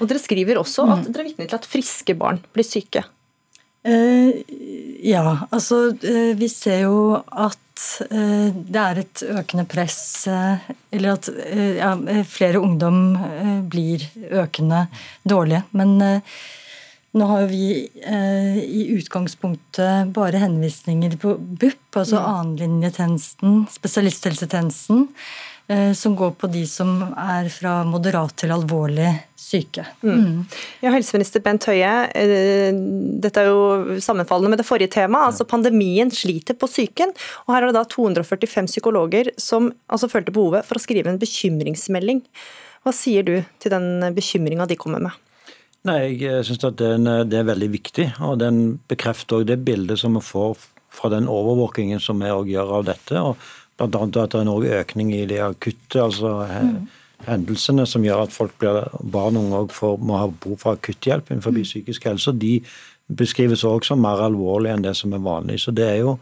[0.00, 0.92] og dere skriver også mm.
[0.94, 3.04] at dere er vitne til at friske barn blir syke.
[3.84, 4.32] Uh,
[5.04, 5.90] ja, altså
[6.36, 7.60] vi ser jo at
[8.10, 11.92] Eh, det er et økende press, eh, eller at eh, ja,
[12.28, 13.02] flere ungdom
[13.70, 14.86] blir økende
[15.28, 15.64] dårlige.
[15.76, 15.96] Men
[17.10, 22.26] nå har vi i utgangspunktet bare henvisninger på BUP, altså mm.
[22.32, 25.08] annenlinjetjenesten, spesialisthelsetjenesten.
[25.70, 29.84] Eh, som går på de som er fra moderat til alvorlig syke.
[30.02, 30.16] Mm.
[30.16, 30.38] mm.
[30.82, 32.74] Ja, Helseminister Bent Høie, eh,
[33.22, 35.28] dette er jo sammenfallende med det forrige temaet.
[35.28, 37.14] altså Pandemien sliter på psyken.
[37.46, 41.22] og Her er det da 245 psykologer som altså følte behovet for å skrive en
[41.22, 42.24] bekymringsmelding.
[42.82, 45.14] Hva sier du til den bekymringa de kommer med?
[45.86, 46.90] Nei, Jeg syns det,
[47.30, 48.10] det, er veldig viktig.
[48.18, 50.58] og Den bekrefter også det bildet som vi får
[50.90, 53.22] fra den overvåkingen som vi også gjør av dette.
[53.22, 53.36] og
[53.80, 54.04] Bl.a.
[54.06, 56.76] at det er en økning i de akutte altså mm.
[57.26, 61.30] hendelsene som gjør at folk blir, barn og unge får, må ha behov for akutthjelp
[61.30, 61.62] innenfor mm.
[61.64, 62.36] psykisk helse.
[62.36, 62.60] De
[63.16, 65.60] beskrives også som mer alvorlige enn det som er vanlig.
[65.62, 66.16] Så det er jo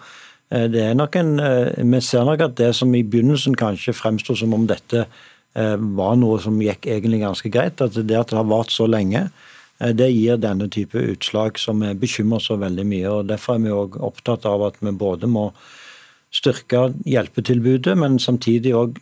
[0.50, 3.96] eh, det er nok en, eh, Vi ser nok at det som i begynnelsen kanskje
[3.96, 5.04] fremsto som om dette
[5.54, 8.86] eh, var noe som gikk egentlig ganske greit, at det at det har vart så
[8.86, 9.28] lenge,
[9.78, 13.10] det gir denne type utslag som bekymrer så veldig mye.
[13.12, 15.52] og Derfor er vi òg opptatt av at vi både må
[16.34, 19.00] styrke hjelpetilbudet, men samtidig òg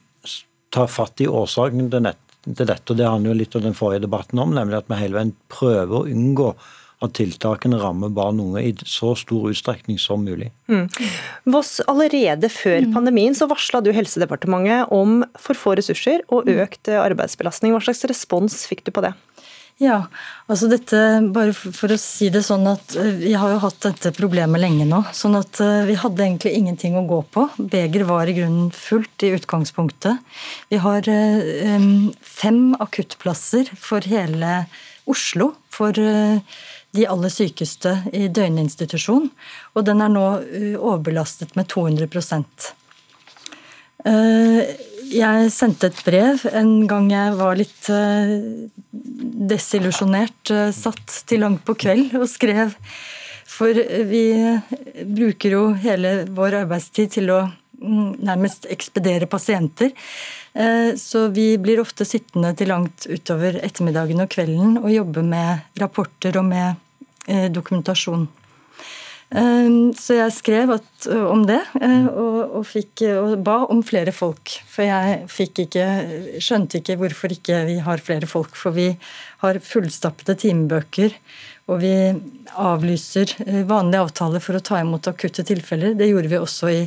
[0.75, 2.11] ta fatt i årsaken til,
[2.47, 2.83] dette.
[2.91, 5.37] og Det handler jo litt om den forrige debatten om, nemlig at vi hele veien
[5.53, 6.53] prøver å unngå
[7.05, 10.49] at tiltakene rammer barn og unge i så stor utstrekning som mulig.
[10.71, 10.87] Mm.
[11.53, 12.95] Voss, allerede før mm.
[12.95, 17.77] pandemien så varsla du Helsedepartementet om for få ressurser og økt arbeidsbelastning.
[17.77, 19.13] Hva slags respons fikk du på det?
[19.77, 20.07] Ja,
[20.49, 20.99] altså dette,
[21.37, 24.87] bare for å si det sånn at eh, Vi har jo hatt dette problemet lenge
[24.89, 25.03] nå.
[25.13, 27.45] sånn at eh, Vi hadde egentlig ingenting å gå på.
[27.61, 30.17] Beger var i grunnen fullt i utgangspunktet.
[30.73, 31.77] Vi har eh,
[32.25, 34.63] fem akuttplasser for hele
[35.05, 35.53] Oslo.
[35.77, 39.29] For de aller sykeste i døgninstitusjon.
[39.77, 40.25] Og den er nå
[40.81, 42.09] overbelastet med 200
[45.13, 48.33] jeg sendte et brev en gang jeg var litt uh,
[49.53, 50.53] desillusjonert.
[50.53, 52.75] Uh, satt til langt på kveld og skrev.
[53.57, 54.25] For vi
[55.17, 59.95] bruker jo hele vår arbeidstid til å mm, nærmest ekspedere pasienter.
[60.97, 66.39] Så vi blir ofte sittende til langt utover ettermiddagen og kvelden og jobbe med rapporter
[66.41, 68.25] og med dokumentasjon.
[69.37, 74.15] Ehm, så jeg skrev at, om det, eh, og, og, fikk, og, ba om flere
[74.17, 74.55] folk.
[74.71, 75.27] For jeg
[75.61, 75.89] ikke,
[76.43, 78.57] skjønte ikke hvorfor ikke vi har flere folk.
[78.57, 78.89] For vi
[79.43, 81.13] har fullstappede timebøker,
[81.69, 81.93] og vi
[82.57, 85.97] avlyser eh, vanlige avtaler for å ta imot akutte tilfeller.
[85.99, 86.83] Det gjorde vi også i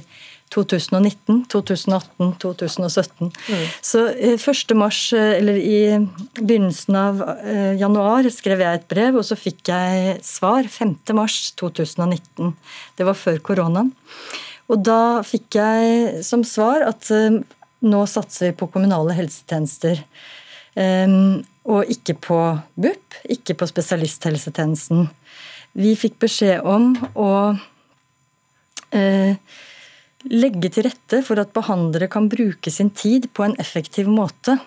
[0.53, 3.29] 2019, 2018, 2017.
[3.29, 3.65] Mm.
[3.85, 4.73] Så 1.
[4.79, 5.81] mars, eller i
[6.39, 7.21] begynnelsen av
[7.77, 10.97] januar skrev jeg et brev, og så fikk jeg svar 5.
[11.17, 12.55] mars 2019.
[12.97, 13.93] Det var før koronaen.
[14.69, 17.09] Og da fikk jeg som svar at
[17.79, 20.01] nå satser vi på kommunale helsetjenester.
[20.75, 22.39] Um, og ikke på
[22.79, 25.07] BUP, ikke på spesialisthelsetjenesten.
[25.79, 27.31] Vi fikk beskjed om å
[30.27, 34.57] legge til rette for at behandlere kan bruke sin tid på en effektiv måte.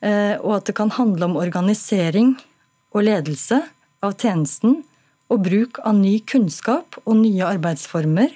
[0.00, 2.34] Uh, og at det kan handle om organisering
[2.96, 3.60] og ledelse
[4.02, 4.80] av tjenesten
[5.30, 8.32] og bruk av ny kunnskap og nye arbeidsformer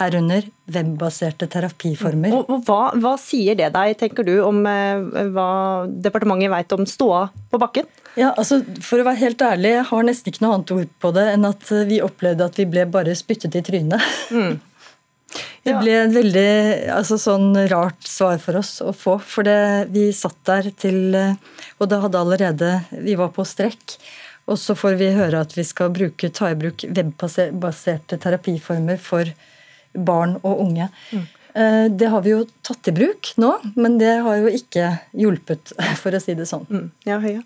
[0.00, 2.34] herunder webbaserte terapiformer.
[2.34, 5.50] Og, og hva, hva, sier det deg, tenker du, om eh, hva
[5.86, 7.86] departementet vet om ståa på bakken?
[8.18, 11.14] Ja, altså, For å være helt ærlig, jeg har nesten ikke noe annet ord på
[11.14, 14.14] det enn at vi opplevde at vi ble bare spyttet i trynet.
[14.34, 14.58] Mm.
[15.64, 16.50] Det ble et veldig
[16.94, 19.16] altså, sånn rart svar for oss å få.
[19.18, 23.96] For det, vi satt der til Og det hadde allerede Vi var på strekk.
[24.50, 29.30] Og så får vi høre at vi skal bruke, ta i bruk webbaserte terapiformer for
[29.94, 30.90] barn og unge.
[31.14, 31.24] Mm.
[31.96, 36.12] Det har vi jo tatt i bruk nå, men det har jo ikke hjulpet, for
[36.12, 36.66] å si det sånn.
[36.68, 36.88] Mm.
[37.08, 37.40] Ja, Høie?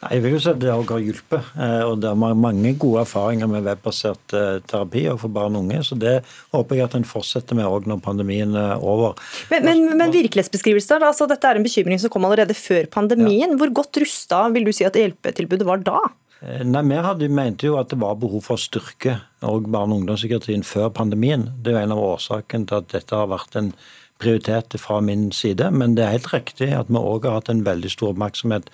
[0.00, 1.48] Jeg vil jo si at Det også har hjulpet.
[1.60, 5.82] Eh, og Det er mange gode erfaringer med webbasert terapi terapi for barn og unge.
[5.84, 9.14] så Det håper jeg at en fortsetter med òg når pandemien er over.
[9.50, 13.50] Men, men, men virkelighetsbeskrivelser, altså Dette er en bekymring som kom allerede før pandemien.
[13.50, 13.56] Ja.
[13.56, 16.00] Hvor godt rusta vil du si at hjelpetilbudet var da?
[16.40, 20.00] Eh, nei, Vi hadde, mente jo at det var behov for å styrke barne- og
[20.00, 21.50] ungdomspsykiatrien før pandemien.
[21.62, 23.74] Det er en av årsakene til at dette har vært en
[24.20, 25.70] prioritet fra min side.
[25.72, 28.68] Men det er helt riktig at vi òg har hatt en veldig stor oppmerksomhet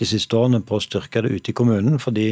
[0.00, 1.98] de siste årene på å styrke det ute i kommunen.
[2.02, 2.30] Fordi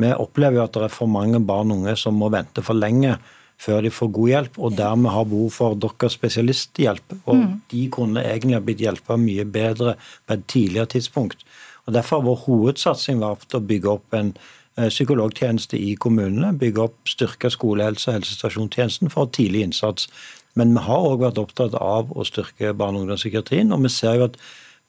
[0.00, 2.78] vi opplever jo at det er for mange barn og unge som må vente for
[2.78, 3.18] lenge
[3.60, 7.16] før de får god hjelp, og dermed har behov for deres spesialisthjelp.
[7.28, 7.50] Og mm.
[7.72, 11.44] de kunne egentlig ha blitt hjulpet mye bedre på et tidligere tidspunkt.
[11.84, 16.54] Og Derfor har vår hovedsatsing vært å bygge opp en eh, psykologtjeneste i kommunene.
[16.56, 20.08] Bygge opp styrke skolehelse- og helsestasjonstjenesten for tidlig innsats.
[20.56, 23.74] Men vi har òg vært opptatt av å styrke barne- og ungdomspsykiatrien.
[23.76, 24.40] Og vi ser jo at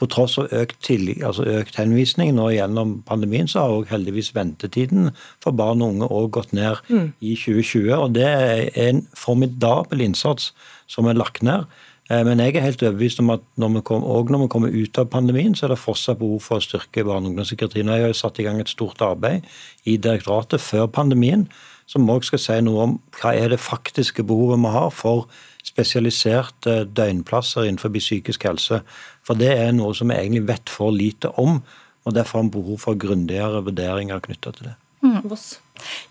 [0.01, 4.31] på tross av økt, tillit, altså økt henvisning nå gjennom pandemien, så har også heldigvis
[4.33, 5.11] ventetiden
[5.43, 7.07] for barn og unge også gått ned mm.
[7.21, 7.93] i 2020.
[7.99, 10.51] Og det er en formidabel innsats
[10.89, 11.69] som er lagt ned.
[12.09, 14.73] Eh, men jeg er helt overbevist om at når vi kom, også når vi kommer
[14.73, 17.93] ut av pandemien, så er det fortsatt behov for å styrke barne- og ungdomspsykiatrien.
[17.93, 19.45] Jeg har satt i gang et stort arbeid
[19.85, 21.45] i direktoratet før pandemien
[21.91, 25.27] som også skal si noe om hva er det faktiske behovet vi har for
[25.71, 28.81] spesialiserte døgnplasser innenfor psykisk helse.
[29.25, 31.61] For det er noe som vi egentlig vet for lite om,
[32.05, 34.77] og derfor har vi behov for grundigere vurderinger knytta til det.
[35.01, 35.23] Mm.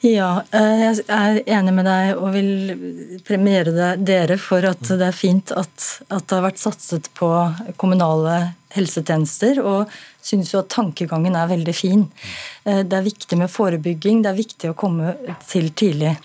[0.02, 5.14] Ja, eh, jeg er enig med deg og vil premiere dere for at det er
[5.14, 7.28] fint at, at det har vært satset på
[7.78, 9.90] kommunale helsetjenester, og
[10.22, 12.04] syns jo at tankegangen er veldig fin.
[12.64, 15.14] Eh, det er viktig med forebygging, det er viktig å komme
[15.46, 16.16] til tidlig.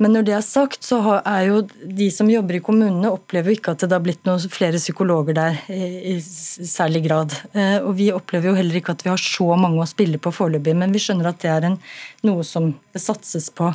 [0.00, 3.74] Men når det er sagt, så er jo de som jobber i kommunene, opplever ikke
[3.74, 7.36] at det har blitt noen flere psykologer der i særlig grad.
[7.52, 10.32] Eh, og vi opplever jo heller ikke at vi har så mange å spille på
[10.32, 11.76] foreløpig, men vi skjønner at det er en,
[12.24, 13.68] noe som det satses på.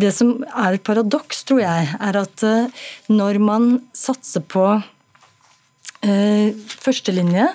[0.00, 4.64] Det som er et paradoks, tror jeg, er at eh, når man satser på
[6.08, 7.50] eh, førstelinje,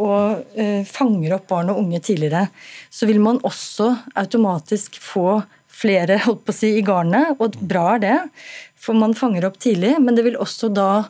[0.00, 0.54] og
[0.88, 2.46] fanger opp barn og unge tidligere,
[2.88, 7.94] så vil man også automatisk få flere holdt på å si, i garnet, og bra
[7.96, 8.18] er det,
[8.82, 9.96] for man fanger opp tidlig.
[10.02, 11.04] Men det vil også da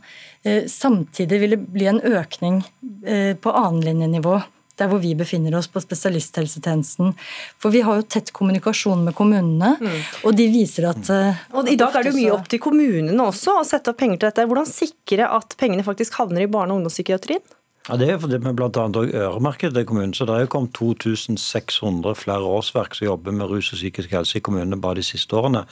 [0.44, 2.62] eh, samtidig vil bli en økning
[3.07, 4.40] eh, på annenlinjenivå.
[4.81, 7.12] Der hvor vi befinner oss på spesialisthelsetjenesten.
[7.61, 9.98] For vi har jo tett kommunikasjon med kommunene, mm.
[10.25, 13.29] og de viser at eh, Og I dag er det jo mye opp til kommunene
[13.29, 14.46] også å sette opp penger til dette.
[14.48, 17.44] Hvordan sikre at pengene faktisk havner i barne- og ungdomspsykiatrien?
[17.88, 18.85] Ja, Det er fordi vi bl.a.
[19.27, 20.14] øremerket til kommunen.
[20.14, 24.38] Så det er jo kommet 2600 flere årsverk som jobber med rus og psykisk helse
[24.38, 25.64] i kommunene bare de siste årene.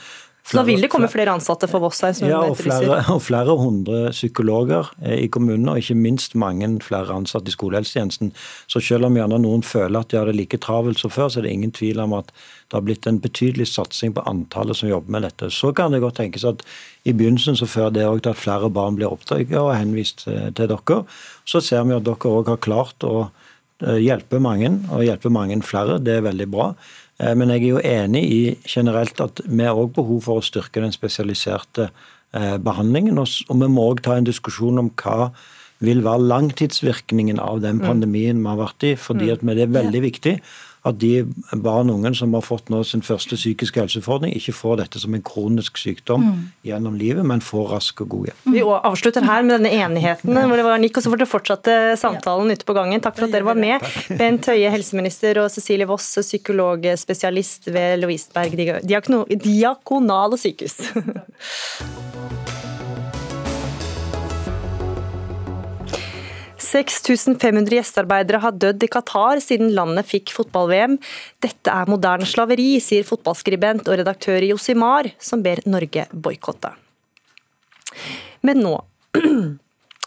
[0.43, 2.25] Så da vil det komme flere ansatte for Vossheim?
[2.27, 7.13] Ja, og flere, og flere hundre psykologer eh, i kommunene, og ikke minst mange flere
[7.13, 8.33] ansatte i skolehelsetjenesten.
[8.71, 11.39] Så selv om gjerne noen føler at de har det like travelt som før, så
[11.39, 14.89] er det ingen tvil om at det har blitt en betydelig satsing på antallet som
[14.89, 15.51] jobber med dette.
[15.53, 16.65] Så kan det godt tenkes at
[17.05, 20.49] i begynnelsen så fører det òg til at flere barn blir oppdaget og henvist eh,
[20.57, 21.03] til dere.
[21.45, 23.29] Så ser vi at dere òg har klart å
[23.85, 26.01] eh, hjelpe mange, og hjelpe mange flere.
[26.01, 26.73] Det er veldig bra.
[27.21, 30.45] Eh, men jeg er jo enig i generelt at vi har òg behov for å
[30.45, 33.21] styrke den spesialiserte eh, behandlingen.
[33.21, 35.31] Og vi må òg ta en diskusjon om hva
[35.81, 37.85] vil være langtidsvirkningen av den mm.
[37.87, 38.95] pandemien vi har vært i.
[38.95, 39.33] fordi mm.
[39.33, 40.35] at det er veldig viktig
[40.87, 41.25] at de
[41.61, 45.13] barn og unge som har fått nå sin første psykiske helseutfordring, ikke får dette som
[45.13, 46.39] en kronisk sykdom mm.
[46.71, 48.47] gjennom livet, men får rask og god hjelp.
[48.55, 51.77] Vi avslutter her med denne enigheten, hvor det var Nick, og så får dere fortsette
[52.01, 53.03] samtalen ute på gangen.
[53.03, 53.85] Takk for at dere var med.
[54.17, 58.57] Bent Høie, helseminister, og Cecilie Voss, psykologspesialist ved Lovisenberg
[59.45, 60.81] diakonale sykehus.
[66.71, 70.97] 6500 gjestearbeidere har dødd i Qatar siden landet fikk fotball-VM.
[71.43, 76.71] Dette er moderne slaveri, sier fotballskribent og redaktør Josimar, som ber Norge boikotte.
[78.47, 78.77] Men nå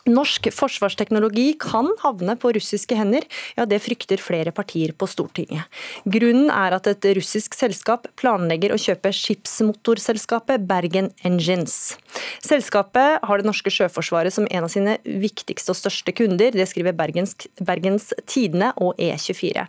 [0.05, 3.25] Norsk forsvarsteknologi kan havne på russiske hender,
[3.57, 5.65] ja det frykter flere partier på Stortinget.
[6.05, 11.97] Grunnen er at et russisk selskap planlegger å kjøpe skipsmotorselskapet Bergen Engines.
[12.45, 16.97] Selskapet har det norske sjøforsvaret som en av sine viktigste og største kunder, det skriver
[16.97, 19.65] Bergens, Bergens Tidende og E24.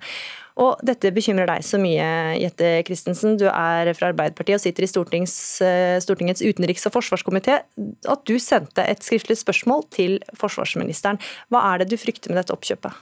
[0.56, 2.06] Og dette bekymrer deg så mye,
[2.40, 3.36] Jette Christensen.
[3.40, 7.60] Du er fra Arbeiderpartiet og sitter i Stortings, eh, Stortingets utenriks- og forsvarskomité.
[8.08, 11.20] At du sendte et skriftlig spørsmål til forsvarsministeren.
[11.52, 12.96] Hva er det du frykter med dette oppkjøpet?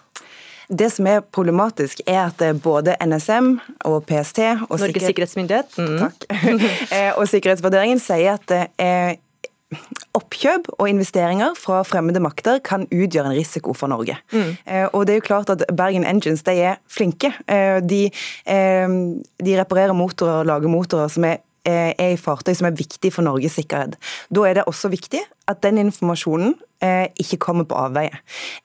[0.74, 4.40] Det som er problematisk, er at både NSM og PST
[4.70, 5.98] og Norges sikkerhetsmyndighet mm.
[6.00, 6.26] Takk.
[6.94, 9.16] Eh, og sikkerhetsvurderingen sier at eh,
[10.18, 14.18] oppkjøp og investeringer fra fremmede makter kan utgjøre en risiko for Norge.
[14.34, 14.52] Mm.
[14.66, 17.34] Eh, og det er jo klart at Bergen Engines de er flinke.
[17.48, 18.06] Eh, de,
[18.46, 19.00] eh,
[19.46, 23.24] de reparerer motorer og lager motorer som er er i fartøy som er viktig for
[23.24, 23.96] Norges sikkerhet.
[24.34, 26.58] Da er det også viktig at den informasjonen eh,
[27.20, 28.20] ikke kommer på avveie.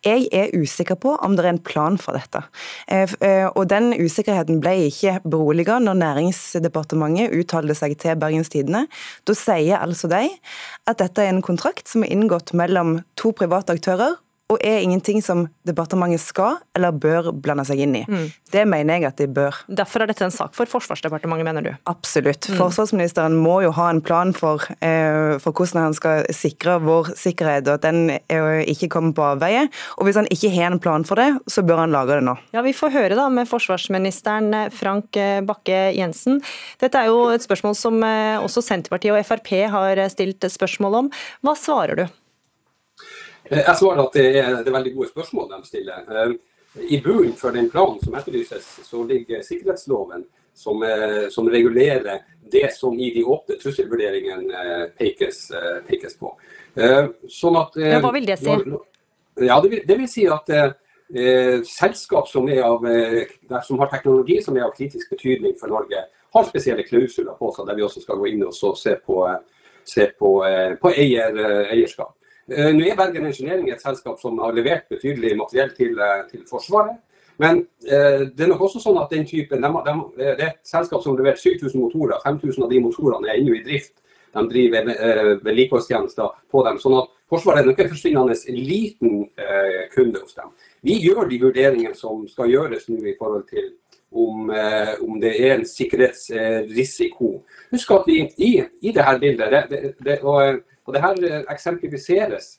[0.06, 2.42] Jeg er usikker på om det er en plan for dette.
[2.90, 8.86] Eh, eh, og den usikkerheten ble ikke beroliget når Næringsdepartementet uttalte seg til Bergens Tidende.
[9.28, 10.26] Da sier altså de
[10.88, 14.18] at dette er en kontrakt som er inngått mellom to private aktører
[14.48, 18.04] og er ingenting som departementet skal eller bør blande seg inn i.
[18.08, 18.28] Mm.
[18.52, 19.56] Det mener jeg at de bør.
[19.68, 21.70] Derfor er dette en sak for Forsvarsdepartementet, mener du?
[21.90, 22.48] Absolutt.
[22.48, 22.56] Mm.
[22.56, 27.68] Forsvarsministeren må jo ha en plan for, eh, for, hvordan han skal sikre vår sikkerhet,
[27.68, 29.66] og at den eh, ikke kommer på avveie.
[29.98, 32.36] Og hvis han ikke har en plan for det, så bør han lage det nå.
[32.56, 36.40] Ja, Vi får høre da med forsvarsministeren eh, Frank eh, Bakke-Jensen.
[36.80, 41.12] Dette er jo et spørsmål som også Senterpartiet og Frp har stilt spørsmål om.
[41.44, 42.06] Hva svarer du?
[43.50, 46.08] Eh, jeg svarer at det er, det er veldig gode spørsmål de stiller.
[46.08, 46.34] Eh,
[46.94, 50.26] I bunnen for den planen som etterlyses, så ligger sikkerhetsloven,
[50.58, 50.82] som,
[51.30, 55.44] som regulerer det som i de åpne trusselvurderingene eh, pekes,
[55.86, 56.32] pekes, på.
[57.30, 58.56] Sånn at, ja, hva vil det si?
[59.46, 62.86] Ja, det vil, det vil si at eh, selskap som, av,
[63.62, 66.02] som, har teknologi som er av kritisk betydning for Norge,
[66.34, 69.22] har spesielle klausuler på seg, der vi også skal gå inn og se på,
[69.86, 70.34] se på,
[70.82, 72.17] på eier, eierskap.
[72.48, 76.44] Eh, nå er Bergen Engineering et selskap som har levert betydelig materiell til, eh, til
[76.48, 76.96] Forsvaret.
[77.38, 80.62] Men eh, det er nok også sånn at den typen, de, de, det er et
[80.66, 82.18] selskap som har levert 7000 motorer.
[82.24, 83.94] 5000 av de motorene er ennå i drift.
[84.34, 85.68] De driver eh,
[86.50, 86.80] på dem.
[86.82, 90.48] sånn at Forsvaret er nok en forsvinnende liten eh, kunde hos dem.
[90.80, 93.74] Vi gjør de vurderingene som skal gjøres nå i forhold til
[94.10, 97.34] om, eh, om det er en sikkerhetsrisiko.
[97.74, 101.22] Husk at vi i, i det her bildet det, det, det, og, og det her
[101.28, 102.54] eh, eksemplifiseres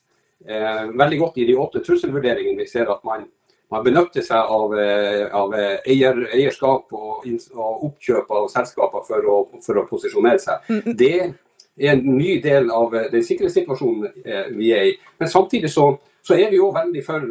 [0.46, 2.62] eh, veldig godt i de åtte trusselvurderingene.
[2.62, 3.26] Vi ser at man,
[3.74, 9.38] man benytter seg av, eh, av eier, eierskap og, og, oppkjøp av selskaper for å,
[9.66, 10.68] for å posisjonere seg.
[10.70, 10.98] Mm, mm.
[11.00, 14.94] Det er en ny del av eh, den sikkerhetssituasjonen vi er i.
[15.18, 15.90] Men samtidig så,
[16.22, 17.26] så er vi jo veldig for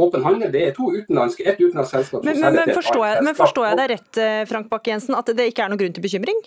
[0.00, 0.52] åpen handel.
[0.52, 3.80] Det er to utenlandske, et utenlandsk selskap men, men, men, forstår jeg, men forstår jeg
[3.80, 6.40] deg rett, Frank Bakke-Jensen, at det ikke er noen grunn til bekymring?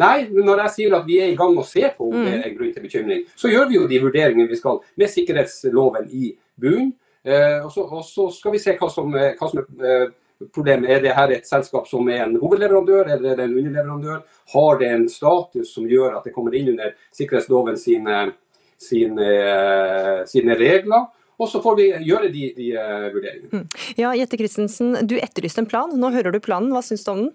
[0.00, 2.36] Nei, når jeg sier at vi er i gang med å se på om det
[2.36, 2.44] mm.
[2.44, 6.32] er grunn til bekymring, så gjør vi jo de vurderingene vi skal med sikkerhetsloven i
[6.60, 6.94] bunnen.
[7.28, 10.08] Eh, og, og, så skal vi se hva som, hva som er eh,
[10.54, 10.90] problemet.
[10.90, 14.24] Er det her et selskap som er en hovedleverandør, eller er det en underleverandør?
[14.54, 18.24] Har det en status som gjør at det kommer inn under sikkerhetsloven sine,
[18.78, 19.30] sine,
[20.30, 21.08] sine regler?
[21.38, 23.60] Og så får vi gjøre de, de uh, vurderingene.
[23.60, 23.82] Mm.
[24.00, 25.92] Ja, Jette Christensen, du etterlyste en plan.
[25.94, 26.72] Nå hører du planen.
[26.74, 27.34] Hva syns du om den?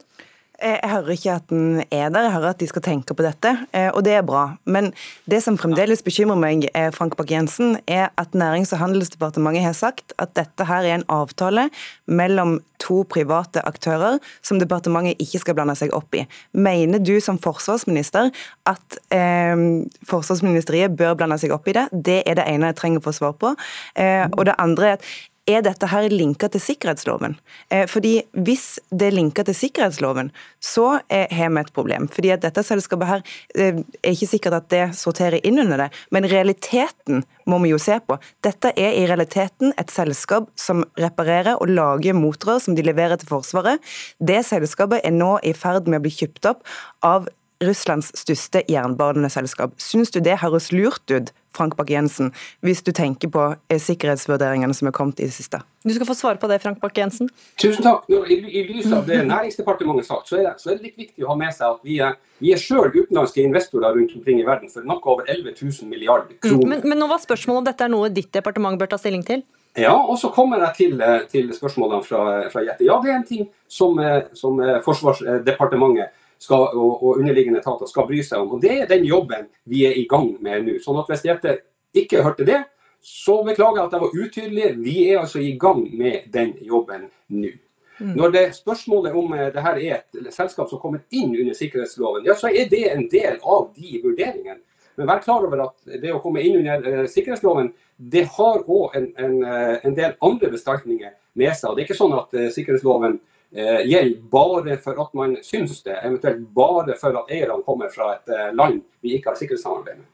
[0.61, 3.51] Jeg hører ikke at den er der, jeg hører at de skal tenke på dette,
[3.73, 4.43] eh, og det er bra.
[4.69, 4.91] Men
[5.29, 10.13] det som fremdeles bekymrer meg, eh, Frank Bakke-Jensen, er at Nærings- og handelsdepartementet har sagt
[10.19, 11.69] at dette her er en avtale
[12.05, 16.27] mellom to private aktører som departementet ikke skal blande seg opp i.
[16.53, 18.31] Mener du som forsvarsminister
[18.69, 19.57] at eh,
[20.05, 21.89] Forsvarsministeriet bør blande seg opp i det?
[21.91, 23.55] Det er det ene jeg trenger å få svar på.
[23.95, 25.13] Eh, og det andre er at
[25.49, 27.37] er dette her linka til sikkerhetsloven?
[27.69, 32.07] Eh, fordi Hvis det er linka til sikkerhetsloven, så har vi et problem.
[32.07, 33.21] Fordi at dette selskapet her
[33.55, 37.99] er ikke sikkert at det sorterer inn under det, men realiteten må vi jo se
[37.99, 38.17] på.
[38.43, 43.27] Dette er i realiteten et selskap som reparerer og lager motorer som de leverer til
[43.27, 43.79] Forsvaret.
[44.19, 46.63] Det selskapet er nå i ferd med å bli kjøpt opp
[47.03, 47.27] av
[47.61, 49.75] Russlands største jernbaneselskap.
[49.81, 52.31] Syns du det høres lurt ut, Frank Bakke-Jensen,
[52.65, 55.59] hvis du tenker på eh, sikkerhetsvurderingene som er kommet i det siste?
[55.85, 57.29] Du skal få svare på det, Frank Bakke-Jensen.
[57.61, 58.07] Tusen takk.
[58.09, 61.03] I, I lys av det Næringsdepartementet har sagt, så er, det, så er det litt
[61.05, 64.41] viktig å ha med seg at vi er, vi er selv utenlandske investorer rundt omkring
[64.41, 66.71] i verden for noe over 11 000 milliarder kroner.
[66.73, 69.45] Men, men nå var spørsmålet om dette er noe ditt departement bør ta stilling til?
[69.77, 72.85] Ja, og så kommer jeg til, eh, til spørsmålene fra, fra Jette.
[72.85, 76.13] Ja, det er en ting som, eh, som Forsvarsdepartementet
[76.43, 78.55] skal, og, og, underliggende etater skal bry seg om.
[78.55, 80.77] Og Det er den jobben vi er i gang med nå.
[80.83, 81.57] Sånn at Hvis Jette
[81.95, 82.63] ikke hørte det,
[83.03, 84.71] så beklager jeg at jeg var utydelig.
[84.83, 87.53] Vi er altså i gang med den jobben nå.
[87.99, 88.15] Mm.
[88.17, 92.25] Når det spørsmålet om eh, det her er et selskap som kommer inn under sikkerhetsloven,
[92.25, 94.63] ja, så er det en del av de vurderingene.
[94.97, 98.97] Men vær klar over at det å komme inn under uh, sikkerhetsloven, det har òg
[98.97, 101.73] en, en, uh, en, del andre bestemtninger med seg.
[101.73, 106.47] Det er ikke sånn at sikkerhetsloven eh, gjelder bare for at man syns det, eventuelt
[106.55, 110.09] bare for at eierne kommer fra et eh, land vi ikke har sikkerhetssamarbeid med.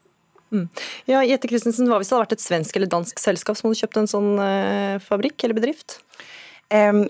[0.50, 0.66] Mm.
[1.06, 3.80] Ja, Jette Christensen, Hva hvis det hadde vært et svensk eller dansk selskap som hadde
[3.84, 6.00] kjøpt en sånn eh, fabrikk eller bedrift?
[6.74, 7.04] Um,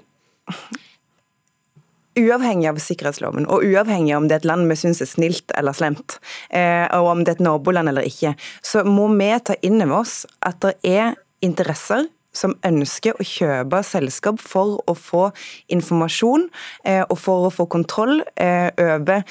[2.20, 5.54] uavhengig av sikkerhetsloven, og uavhengig av om det er et land vi syns er snilt
[5.56, 6.18] eller slemt,
[6.50, 8.34] eh, og om det er et naboland eller ikke,
[8.66, 13.82] så må vi ta inn over oss at det er interesser som ønsker å kjøpe
[13.86, 15.28] selskap for å få
[15.72, 16.48] informasjon
[16.84, 19.24] eh, og for å få kontroll eh, over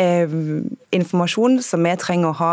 [0.00, 0.36] eh,
[0.94, 2.52] informasjon som vi trenger å ha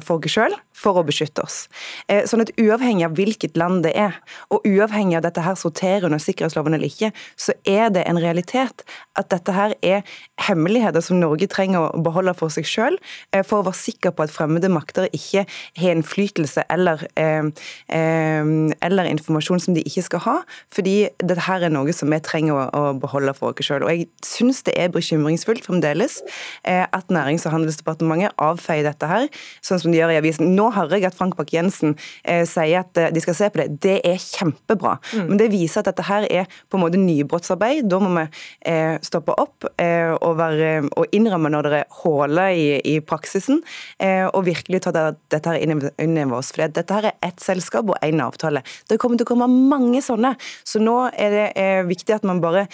[0.00, 1.66] for oss sjøl for å beskytte oss.
[2.08, 4.16] Eh, sånn at Uavhengig av hvilket land det er,
[4.54, 8.84] og uavhengig av dette her sorterer under sikkerhetsloven eller ikke, så er det en realitet
[9.18, 10.04] at dette her er
[10.46, 12.98] hemmeligheter som Norge trenger å beholde for seg sjøl,
[13.32, 15.44] eh, for å være sikker på at fremmede makter ikke
[15.78, 17.42] har innflytelse eller, eh,
[17.88, 20.36] eller informasjon som de ikke skal ha.
[20.70, 23.86] Fordi dette her er noe som vi trenger å beholde for oss sjøl.
[23.88, 26.20] Jeg syns det er bekymringsfullt fremdeles
[26.64, 29.28] at Nærings- og handelsdepartementet avfeier dette her,
[29.62, 30.54] sånn som de gjør i avisen.
[30.54, 33.68] Nå hører jeg at Frank Bakke-Jensen eh, sier at eh, de skal se på det.
[33.84, 34.96] Det er kjempebra.
[35.12, 35.26] Mm.
[35.30, 37.86] Men det viser at dette her er på en måte nybrottsarbeid.
[37.90, 38.24] Da må vi
[38.70, 43.62] eh, stoppe opp eh, og, være, og, innrømme når det er huller i, i, praksisen,
[44.02, 46.52] eh, og virkelig ta det, dette her inn, inn over oss.
[46.54, 48.64] For dette her er ett selskap og én avtale.
[48.88, 50.34] Det kommer til å komme mange sånne.
[50.66, 52.66] Så nå er det eh, viktig at man bare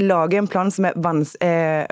[0.00, 0.96] lager en plan som er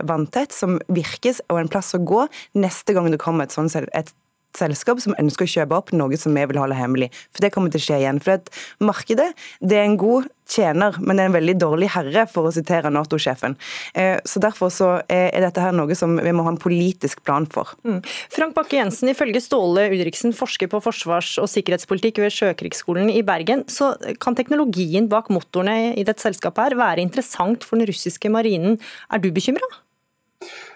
[0.07, 2.24] vanntett, som virkes, og en plass å gå
[2.59, 4.12] neste gang det kommer et sånt et
[4.59, 7.11] selskap som ønsker å kjøpe opp noe som vi vil holde hemmelig.
[7.34, 8.22] For det kommer til å skje igjen.
[8.24, 8.50] For at
[8.82, 12.52] markedet det er en god tjener, men det er en veldig dårlig herre, for å
[12.55, 13.57] sitere Nato-sjefen.
[13.96, 17.46] Eh, så Derfor så er dette her noe som vi må ha en politisk plan
[17.50, 17.72] for.
[17.86, 18.02] Mm.
[18.34, 23.94] Frank Bakke-Jensen, ifølge Ståle Udriksen, forsker på forsvars- og sikkerhetspolitikk ved Sjøkrigsskolen i Bergen, så
[24.20, 28.76] kan teknologien bak motorene i dette selskapet her være interessant for den russiske marinen.
[29.09, 29.84] Er du bekymra?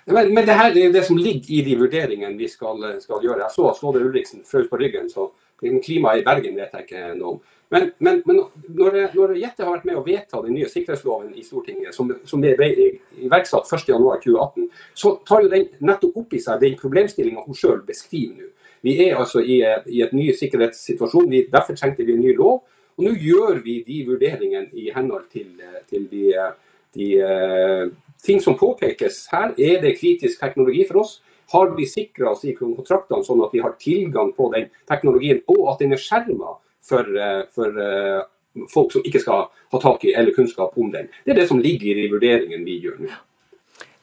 [0.09, 3.45] Men, men det her er det som ligger i de vurderingene vi skal, skal gjøre.
[3.45, 5.29] Jeg så Ståle Ulriksen frøs på ryggen, så
[5.61, 7.41] klimaet i Bergen vet jeg ikke noe om.
[7.69, 8.39] Men, men, men
[8.79, 12.41] når, når Jette har vært med å vedta den nye sikkerhetsloven i Stortinget, som, som
[12.41, 12.69] ble
[13.21, 18.39] iverksatt 1.1.2018, så tar jo den nettopp opp i seg den problemstillinga hun sjøl beskriver
[18.41, 18.55] nå.
[18.87, 19.59] Vi er altså i,
[19.91, 22.61] i et ny sikkerhetssituasjon, vi, derfor trengte vi en ny lov.
[22.99, 25.51] Og nå gjør vi de vurderingene i henhold til,
[25.91, 26.23] til de,
[26.95, 27.09] de
[28.25, 29.27] ting som påpekes.
[29.33, 31.19] Her er det kritisk teknologi for oss.
[31.53, 35.63] Har vi sikra oss i kontraktene sånn at vi har tilgang på den teknologien, og
[35.73, 38.27] at den er skjerma for, eh, for uh,
[38.73, 41.09] folk som ikke skal ha tak i eller kunnskap om den.
[41.25, 43.17] Det er det som ligger i de vurderingene vi gjør nå.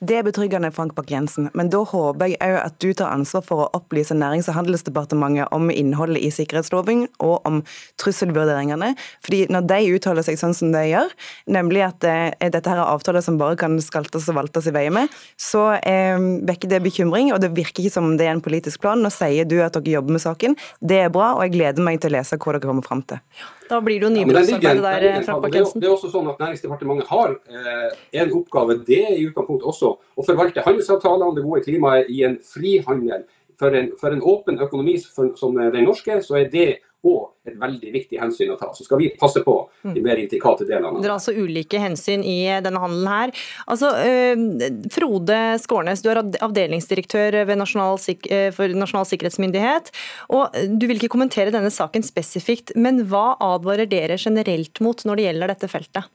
[0.03, 3.63] Det er betryggende, Frank Bakke-Jensen, men da håper jeg òg at du tar ansvar for
[3.63, 7.61] å opplyse Nærings- og handelsdepartementet om innholdet i sikkerhetsloven og om
[8.03, 8.91] trusselvurderingene.
[9.23, 11.15] Fordi når de uttaler seg sånn som de gjør,
[11.47, 14.89] nemlig at eh, dette her er avtaler som bare kan skaltes og valtes i vei
[14.91, 18.83] med, så eh, vekker det bekymring, og det virker ikke som det er en politisk
[18.83, 18.99] plan.
[18.99, 20.59] Nå sier du at dere jobber med saken.
[20.83, 23.23] Det er bra, og jeg gleder meg til å lese hva dere kommer fram til.
[23.69, 25.81] Da blir det jo nybrottsarbeid ja, der, Bakke-Jensen.
[25.81, 29.93] Det, er også sånn at Næringsdepartementet har eh, en oppgave, det er i utgangspunktet også
[29.95, 33.25] å forvalte handelsavtalene det gode klimaet i en frihandel.
[33.59, 36.67] For en, for en åpen økonomi som den norske, så er det
[37.05, 38.71] og et veldig viktig hensyn å ta.
[38.73, 39.53] Så skal vi passe på
[39.93, 40.97] de mer intrikate delene.
[40.97, 43.33] Dere har altså ulike hensyn i denne handelen her.
[43.69, 49.93] Altså, eh, Frode Skårnes, du er avdelingsdirektør Nasjonal eh, for Nasjonal sikkerhetsmyndighet.
[50.33, 55.21] og Du vil ikke kommentere denne saken spesifikt, men hva advarer dere generelt mot når
[55.21, 56.13] det gjelder dette feltet?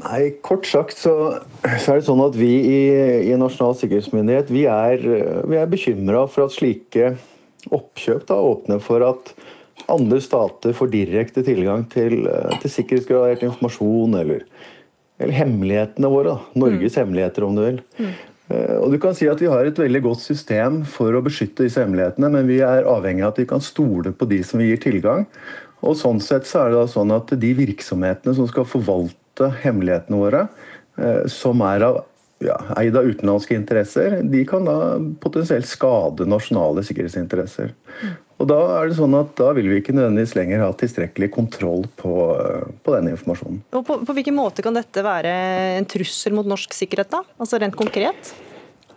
[0.00, 2.78] Nei, Kort sagt så, så, er det sånn at vi i,
[3.28, 5.02] i Nasjonal sikkerhetsmyndighet vi er,
[5.44, 7.10] vi er bekymra for at slike
[7.70, 9.34] oppkjøp da, åpner for at
[9.92, 12.26] andre stater får direkte tilgang til,
[12.62, 14.44] til sikkerhetsgradert informasjon eller,
[15.18, 16.36] eller, hemmelighetene våre.
[16.36, 16.60] Da.
[16.64, 17.00] Norges mm.
[17.00, 17.80] hemmeligheter, om du vil.
[17.98, 18.12] Mm.
[18.52, 21.66] Eh, og du kan si at Vi har et veldig godt system for å beskytte
[21.66, 24.70] disse hemmelighetene, men vi er avhengig av at vi kan stole på de som vi
[24.70, 25.26] gir tilgang.
[25.82, 30.20] Og sånn sett så er det da sånn at De virksomhetene som skal forvalte hemmelighetene
[30.20, 30.46] våre,
[30.98, 32.02] eh, som er av
[32.44, 34.76] ja, eid av utenlandske interesser, de kan da
[35.22, 37.72] potensielt skade nasjonale sikkerhetsinteresser.
[38.42, 41.84] Og Da er det sånn at da vil vi ikke nødvendigvis lenger ha tilstrekkelig kontroll
[42.00, 42.14] på,
[42.82, 43.60] på den informasjonen.
[43.70, 45.34] Og på, på hvilken måte kan dette være
[45.76, 47.22] en trussel mot norsk sikkerhet, da?
[47.38, 48.32] Altså rent konkret?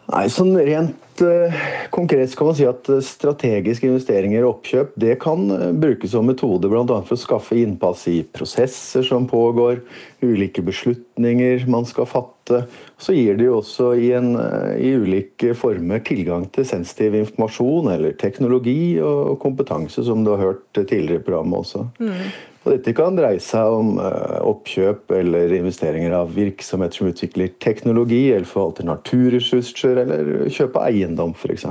[0.06, 1.62] Nei, sånn Rent uh,
[1.94, 6.28] konkret kan man si at uh, strategiske investeringer og oppkjøp det kan uh, brukes som
[6.30, 6.86] metode bl.a.
[6.86, 9.82] for å skaffe innpass i prosesser som pågår,
[10.22, 12.66] ulike beslutninger man skal fatte.
[13.02, 14.36] Så gir det jo også i, en,
[14.78, 20.68] i ulike former tilgang til sensitiv informasjon eller teknologi og kompetanse, som du har hørt
[20.78, 21.88] tidligere i programmet også.
[21.98, 22.28] Mm.
[22.66, 28.24] Og dette kan dreie seg om eh, oppkjøp eller investeringer av virksomheter som utvikler teknologi,
[28.34, 31.68] eller forvalter naturressurser, eller kjøpe eiendom f.eks.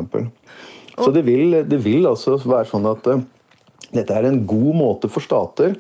[0.95, 3.25] Så det vil, det vil altså være sånn at uh,
[3.91, 5.75] dette er en god måte for stater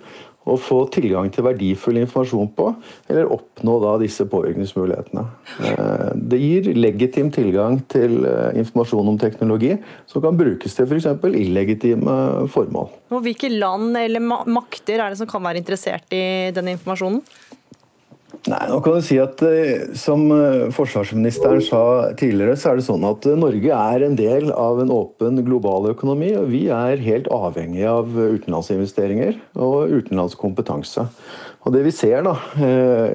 [0.44, 2.68] å få tilgang til verdifull informasjon på,
[3.08, 5.24] eller oppnå da disse påvirkningsmulighetene.
[5.70, 9.72] Eh, det gir legitim tilgang til eh, informasjon om teknologi
[10.10, 11.08] som kan brukes til f.eks.
[11.24, 12.18] illegitime
[12.52, 12.92] formål.
[13.14, 17.22] Og hvilke land eller makter er det som kan være interessert i denne informasjonen?
[18.44, 21.80] Nei, nå kan du si at eh, Som eh, forsvarsministeren sa
[22.18, 25.88] tidligere, så er det sånn at eh, Norge er en del av en åpen global
[25.94, 26.34] økonomi.
[26.36, 31.06] og Vi er helt avhengig av utenlandsinvesteringer og utenlandsk kompetanse.
[31.64, 32.34] Og det vi ser, da,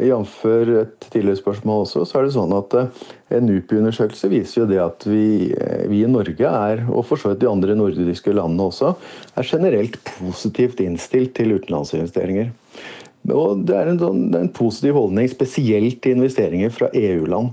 [0.01, 0.39] jf.
[0.81, 5.05] et tidligere spørsmål også, så er det sånn at en NUPI-undersøkelse viser jo det at
[5.05, 5.51] vi,
[5.85, 8.95] vi, i Norge er, og for så vidt de andre nordiske landene også,
[9.37, 12.49] er generelt positivt innstilt til utenlandsinvesteringer.
[13.27, 17.51] Og det er en, sånn, det er en positiv holdning, spesielt til investeringer fra EU-land.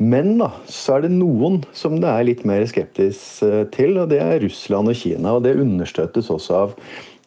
[0.00, 4.08] Men da, så er det noen som det er litt mer skeptisk eh, til, og
[4.12, 5.36] det er Russland og Kina.
[5.36, 6.78] og Det understøttes også av,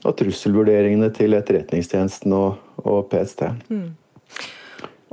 [0.05, 3.45] av trusselvurderingene til Etterretningstjenesten og, og PST.
[3.69, 3.91] Mm.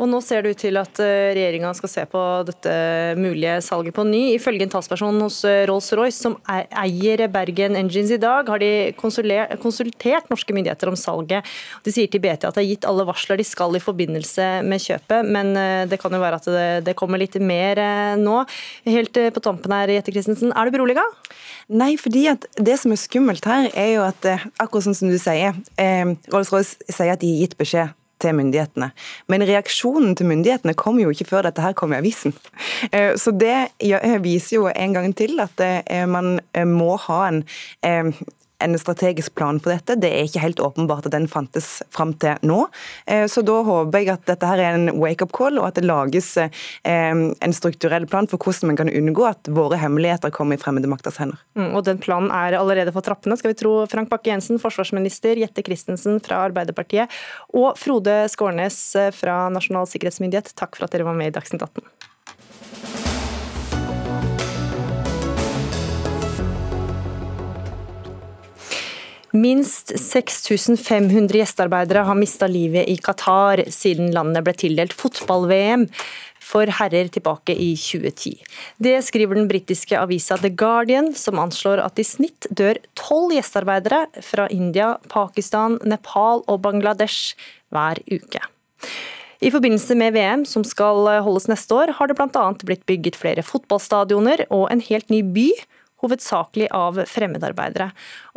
[0.03, 2.72] Og Nå ser det ut til at eh, regjeringa skal se på dette
[3.20, 4.22] mulige salget på ny.
[4.34, 10.26] Ifølge en talsperson hos eh, Rolls-Royce, som eier Bergen Engines i dag, har de konsultert
[10.32, 11.46] norske myndigheter om salget.
[11.86, 14.82] De sier til BT at det er gitt alle varsler de skal i forbindelse med
[14.82, 17.78] kjøpet, men eh, det kan jo være at det, det kommer litt mer
[18.18, 18.42] nå.
[18.90, 21.07] Helt på tampen her, Jette Christensen, er du beroliga?
[21.70, 24.26] Nei, fordi at det som er skummelt her, er jo at
[24.59, 28.91] akkurat sånn som du sier, Rolls-Royce sier at de har gitt beskjed til myndighetene.
[29.33, 32.37] Men reaksjonen til myndighetene kom jo ikke før dette her kom i avisen.
[32.93, 33.73] Eh, så det
[34.25, 37.43] viser jo en gang til at eh, man eh, må ha en
[38.63, 39.97] en strategisk plan for dette.
[40.01, 42.65] Det er ikke helt åpenbart at den fantes fram til nå.
[43.07, 45.87] Eh, så da håper jeg at dette her er en wake-up call, og at det
[45.89, 46.51] lages eh,
[46.85, 51.21] en strukturell plan for hvordan man kan unngå at våre hemmeligheter kommer i fremmede makters
[51.23, 51.41] hender.
[51.59, 55.65] Mm, og Den planen er allerede på trappene, skal vi tro Frank Bakke-Jensen, forsvarsminister, Jette
[55.67, 57.11] Christensen fra Arbeiderpartiet
[57.53, 60.55] og Frode Skårnes eh, fra Nasjonal sikkerhetsmyndighet.
[60.59, 62.01] Takk for at dere var med i Dagsnytt 18.
[69.33, 75.87] Minst 6500 gjestearbeidere har mista livet i Qatar siden landet ble tildelt fotball-VM
[76.43, 78.35] for herrer tilbake i 2010.
[78.76, 84.05] Det skriver den britiske avisa The Guardian, som anslår at i snitt dør tolv gjestearbeidere
[84.20, 87.33] fra India, Pakistan, Nepal og Bangladesh
[87.72, 88.45] hver uke.
[89.43, 92.49] I forbindelse med VM, som skal holdes neste år, har det bl.a.
[92.68, 95.49] blitt bygget flere fotballstadioner og en helt ny by
[96.03, 97.90] hovedsakelig av fremmedarbeidere.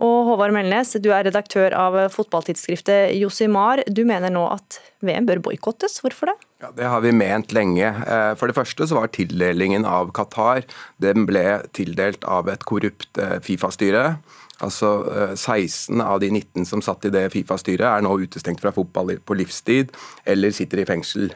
[0.05, 3.83] Og Håvard Melnes, du er redaktør av fotballtidsskriftet Josimar.
[3.89, 5.99] Du mener nå at VM bør boikottes.
[6.03, 6.37] Hvorfor det?
[6.61, 7.85] Ja, Det har vi ment lenge.
[7.85, 10.63] Eh, for det første så var tildelingen av Qatar
[11.01, 14.17] den ble tildelt av et korrupt eh, Fifa-styre.
[14.63, 14.89] Altså
[15.35, 19.17] 16 eh, av de 19 som satt i det Fifa-styret er nå utestengt fra fotball
[19.19, 19.91] på livstid
[20.25, 21.33] eller sitter i fengsel.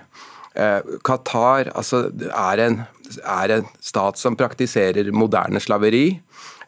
[1.06, 2.80] Qatar altså, er, en,
[3.22, 6.20] er en stat som praktiserer moderne slaveri.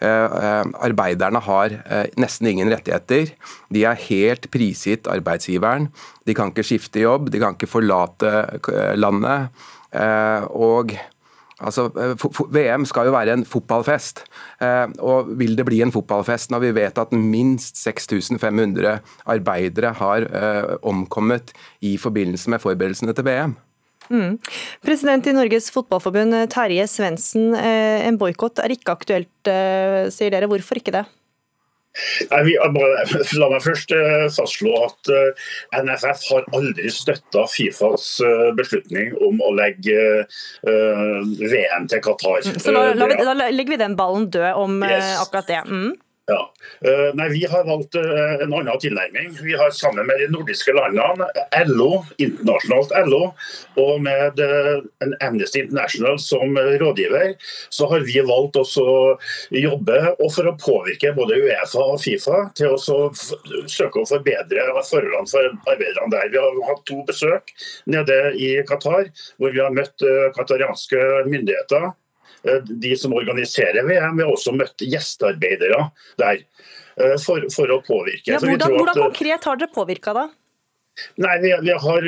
[0.01, 1.75] Arbeiderne har
[2.21, 3.33] nesten ingen rettigheter.
[3.73, 5.89] De er helt prisgitt arbeidsgiveren.
[6.29, 8.31] De kan ikke skifte jobb, de kan ikke forlate
[9.01, 9.51] landet.
[10.55, 10.95] Og
[11.61, 12.17] Altså, eh,
[12.53, 14.23] VM skal jo være en fotballfest.
[14.61, 20.25] Eh, og Vil det bli en fotballfest når vi vet at minst 6500 arbeidere har
[20.25, 23.55] eh, omkommet i forbindelse med forberedelsene til VM?
[24.11, 24.35] Mm.
[24.83, 29.51] President i Norges Fotballforbund Terje Svendsen, en boikott er ikke aktuelt,
[30.11, 30.49] sier dere.
[30.51, 31.05] Hvorfor ikke det?
[32.31, 32.53] Nei, vi,
[33.41, 35.49] la meg først uh, fastslå at eh,
[35.81, 38.05] NFF har aldri støtta Fifas
[38.55, 39.97] beslutning om å legge
[40.63, 42.47] VM til Qatar.
[42.47, 45.17] Så la, la, da legger vi den ballen død om yes.
[45.25, 45.61] akkurat det.
[45.67, 45.91] Mm.
[46.31, 46.53] Ja.
[46.85, 49.33] Eh, nei, Vi har valgt eh, en annen tilnærming.
[49.43, 51.27] Vi har sammen med de nordiske landene,
[51.67, 51.89] LO,
[52.23, 53.21] internasjonalt LO,
[53.81, 57.35] og med en Amnesty International som rådgiver,
[57.69, 58.65] så har vi valgt å
[59.51, 65.31] jobbe og for å påvirke både Uefa og Fifa til å søke å forbedre forholdene
[65.31, 66.31] for arbeiderne der.
[66.31, 67.51] Vi har hatt to besøk
[67.91, 70.07] nede i Qatar, hvor vi har møtt
[70.37, 71.97] qatarianske myndigheter Eh,
[72.65, 75.87] de som organiserer VM, vi har også møtt gjestearbeidere
[76.21, 78.33] der eh, for, for å påvirke.
[78.33, 80.29] Ja, hvordan, hvordan, eh, konkret har dere påvirka da?
[81.15, 82.05] Nei, vi, vi, har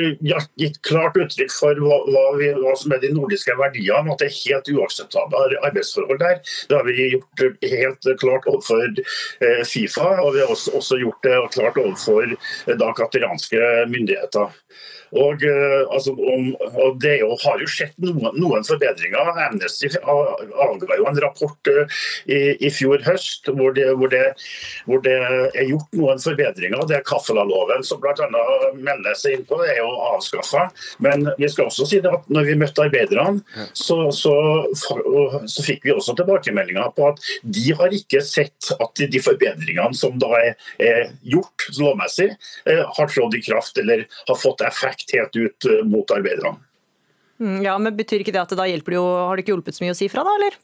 [0.60, 4.12] gitt klart uttrykk for hva, hva, vi, hva, som er de nordiske verdiene.
[4.12, 6.42] At det er helt uakseptable arbeidsforhold der.
[6.68, 11.26] Det har vi gjort helt klart overfor eh, Fifa, og vi har også, også gjort
[11.26, 14.52] det klart overfor eh, da katalanske myndigheter.
[15.14, 16.50] Og, uh, altså, om,
[16.82, 19.30] og Det jo, har jo skjedd noen, noen forbedringer.
[19.46, 24.24] Amnesty avga jo en rapport uh, i, i, fjor høst hvor det, hvor, det,
[24.88, 25.14] hvor det,
[25.54, 26.82] er gjort noen forbedringer.
[26.90, 28.26] Det er Kaffela-loven som bl.a.
[28.74, 30.66] melder seg inn på, er jo avskaffa.
[31.04, 33.42] Men vi skal også si at når vi møtte arbeiderne,
[33.76, 34.34] så, så,
[34.74, 37.22] så fikk vi også tilbakemeldinger på at
[37.54, 42.30] de har ikke sett at de forbedringene som da er, er gjort lovmessig,
[42.68, 46.56] uh, har trådt i kraft eller har fått effekt helt ut eh, mot arbeiderne.
[47.42, 49.56] Mm, ja, men Betyr ikke det at det da hjelper det jo, har det ikke
[49.56, 50.58] hjulpet så mye å si fra, da, eller?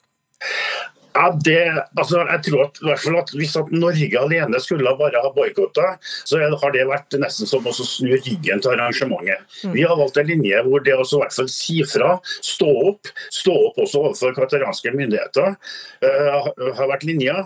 [1.15, 1.59] Ja, det,
[1.99, 2.79] altså, jeg tror at,
[3.19, 5.97] at Hvis at Norge alene skulle bare ha boikotta,
[6.29, 9.43] så har det vært nesten som å snu ryggen til arrangementet.
[9.65, 9.75] Mm.
[9.75, 12.13] Vi har valgt en linje hvor det også i hvert fall si fra,
[12.47, 15.57] stå opp, stå opp også overfor kataranske myndigheter,
[16.07, 17.41] uh, har vært linja.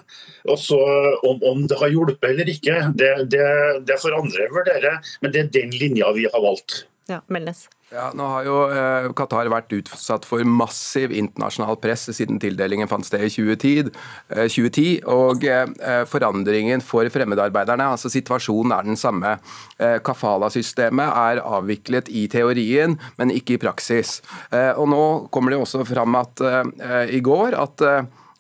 [0.45, 0.81] Og så
[1.25, 3.47] om, om, det har hjulpet eller ikke, det, det,
[3.89, 6.85] det får andre vurdere, men det er den linja vi har valgt.
[7.05, 7.67] Ja, Melnes.
[7.93, 13.05] Ja, nå har jo eh, Qatar vært utsatt for massiv internasjonal press siden tildelingen fant
[13.05, 13.91] sted i 2010.
[14.33, 19.37] Eh, 2010 og eh, forandringen for fremmedarbeiderne, altså situasjonen er den samme.
[19.77, 24.23] Eh, Kafala-systemet er avviklet i teorien, men ikke i praksis.
[24.49, 27.89] Eh, og Nå kommer det også fram at eh, i går at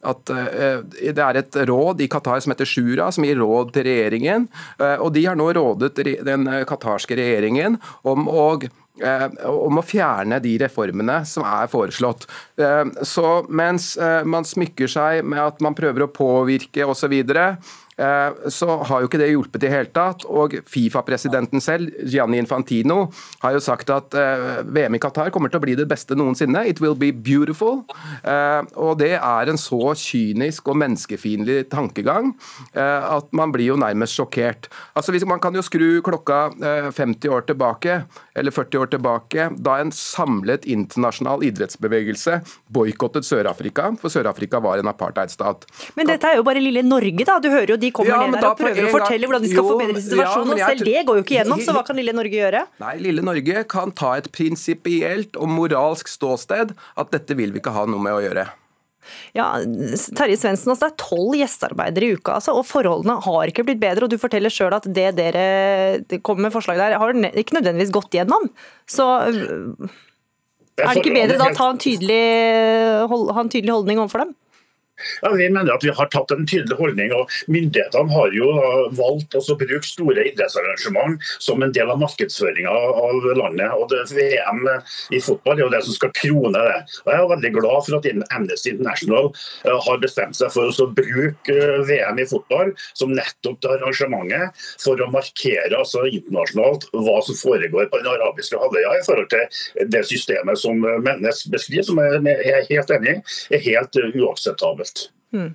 [0.04, 0.30] at
[0.94, 4.48] Det er et råd i Qatar som heter Shura, som gir råd til regjeringen.
[5.00, 5.94] og De har nå rådet
[6.26, 8.48] den qatarske regjeringen om å
[9.02, 12.28] Eh, om å fjerne de reformene som er foreslått.
[12.54, 17.56] Eh, så mens eh, man smykker seg med at man prøver å påvirke osv., Eh,
[17.96, 20.24] så har jo ikke det hjulpet i det hele tatt.
[20.26, 23.08] Og Fifa-presidenten selv, Gianni Infantino,
[23.44, 26.64] har jo sagt at eh, VM i Qatar kommer til å bli det beste noensinne.
[26.66, 27.84] It will be beautiful.
[28.22, 32.32] Eh, og det er en så kynisk og menneskefiendtlig tankegang
[32.74, 34.66] at man blir jo nærmest sjokkert.
[34.96, 36.38] Altså Man kan jo skru klokka
[36.92, 42.40] 50 år tilbake, eller 40 år tilbake, da en samlet internasjonal idrettsbevegelse
[42.74, 45.66] boikottet Sør-Afrika, for Sør-Afrika var en apartheidstat.
[45.98, 47.38] Men dette er jo bare lille Norge, da.
[47.42, 49.62] Du hører jo de kommer ja, ned der og prøver å fortelle hvordan de skal
[49.62, 50.58] jo, forbedre situasjonen.
[50.60, 52.64] Ja, selv det går jo ikke gjennom, så hva kan lille Norge gjøre?
[52.84, 57.74] Nei, lille Norge kan ta et prinsipielt og moralsk ståsted at dette vil vi ikke
[57.76, 58.46] ha noe med å gjøre.
[59.36, 59.50] Ja,
[60.16, 63.82] Terje Svendsen, altså, det er tolv gjestearbeidere i uka, altså, og forholdene har ikke blitt
[63.82, 64.06] bedre.
[64.06, 68.16] og Du forteller sjøl at det dere kommer med forslag der, har ikke nødvendigvis gått
[68.16, 68.48] gjennom.
[68.88, 72.22] Så er det ikke bedre da å ta en tydelig,
[73.10, 74.34] ha en tydelig holdning overfor dem?
[75.22, 77.12] Ja, Vi mener at vi har tatt en tydelig holdning.
[77.12, 78.50] og Myndighetene har jo
[78.94, 83.70] valgt å bruke store idrettsarrangement som en del av markedsføringa av landet.
[83.74, 84.62] og det VM
[85.10, 86.78] i fotball er jo det som skal krone det.
[87.04, 89.32] Og Jeg er veldig glad for at Amnesty International
[89.64, 94.64] eh, har bestemt seg for å bruke eh, VM i fotball som nettopp det arrangementet
[94.82, 99.90] for å markere altså internasjonalt hva som foregår på den arabiske halvøya i forhold til
[99.90, 103.20] det systemet som Mennes beskriver, som jeg er helt enig i,
[103.56, 104.83] er helt uakseptabelt.
[105.34, 105.52] Mm.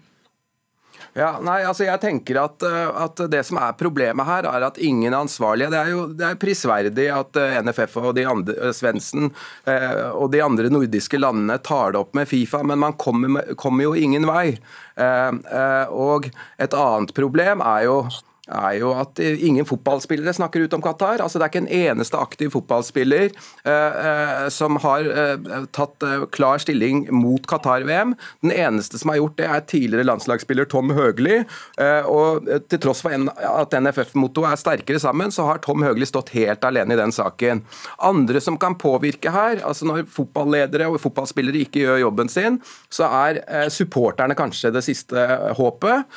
[1.18, 4.78] Ja, nei, altså jeg tenker at, eh, at, Det som er problemet her, er at
[4.78, 8.76] ingen ansvarlige Det er jo det er prisverdig at eh, NFF og de andre, eh,
[8.76, 9.32] Svendsen
[9.70, 13.94] og de andre nordiske landene tar det opp med Fifa, men man kommer, kommer jo
[13.98, 14.58] ingen vei.
[14.98, 16.28] Og
[16.60, 17.98] et annet problem er jo
[18.50, 21.22] er jo at ingen fotballspillere snakker ut om Qatar.
[21.24, 26.26] Altså, det er ikke en eneste aktiv fotballspiller eh, eh som har eh, tatt eh,
[26.34, 28.16] klar stilling mot Qatar-VM.
[28.42, 31.42] Den eneste som har gjort det, er tidligere landslagsspiller Tom Høgli.
[31.80, 36.34] Eh, og til tross for at NFF-mottoet er sterkere sammen, så har Tom Høgli stått
[36.36, 37.64] helt alene i den saken.
[38.10, 43.10] Andre som kan påvirke her, altså når fotballedere og fotballspillere ikke gjør jobben sin, så
[43.26, 45.28] er eh, supporterne kanskje det siste
[45.58, 46.08] håpet.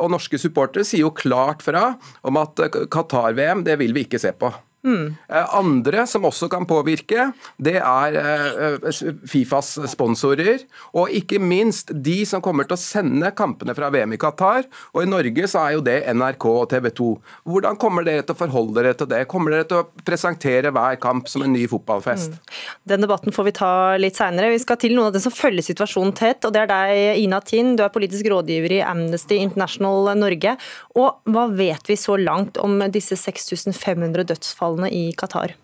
[0.00, 2.60] og norske supportere sier jo klart fra fra om at
[2.90, 4.52] Qatar-VM det vil vi ikke se på.
[4.86, 5.16] Mm.
[5.58, 8.86] Andre som også kan påvirke, det er eh,
[9.26, 10.62] Fifas sponsorer.
[10.94, 14.68] Og ikke minst de som kommer til å sende kampene fra VM i Qatar.
[14.94, 17.08] Og i Norge så er jo det NRK og TV 2.
[17.50, 19.24] Hvordan kommer dere til å forholde dere til det?
[19.30, 22.36] Kommer dere til å presentere hver kamp som en ny fotballfest?
[22.36, 22.54] Mm.
[22.94, 24.52] Den debatten får vi ta litt seinere.
[24.54, 26.46] Vi skal til noen av dem som følger situasjonen tett.
[26.46, 27.76] og Det er deg, Ina Tind.
[27.80, 30.54] Du er politisk rådgiver i Amnesty International Norge.
[30.94, 34.75] Og hva vet vi så langt om disse 6500 dødsfallene?
[34.76, 35.56] Dødsfallene i Qatar?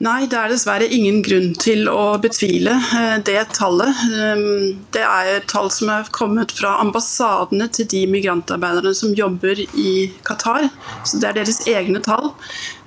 [0.00, 3.92] Nei, det er dessverre ingen grunn til å betvile eh, det tallet.
[4.16, 9.60] Ehm, det er et tall som er kommet fra ambassadene til de migrantarbeiderne som jobber
[9.60, 10.70] i Qatar.
[11.04, 12.32] Så Det er deres egne tall.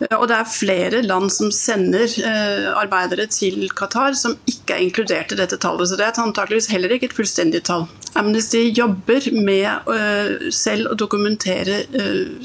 [0.01, 4.81] Eh, og det er flere land som sender eh, arbeidere til Qatar som ikke er
[4.87, 5.91] inkludert i dette tallet.
[5.91, 7.85] Så det er antakeligvis heller ikke et fullstendig tall.
[8.19, 9.87] Amnesty jobber med
[10.53, 11.79] selv å dokumentere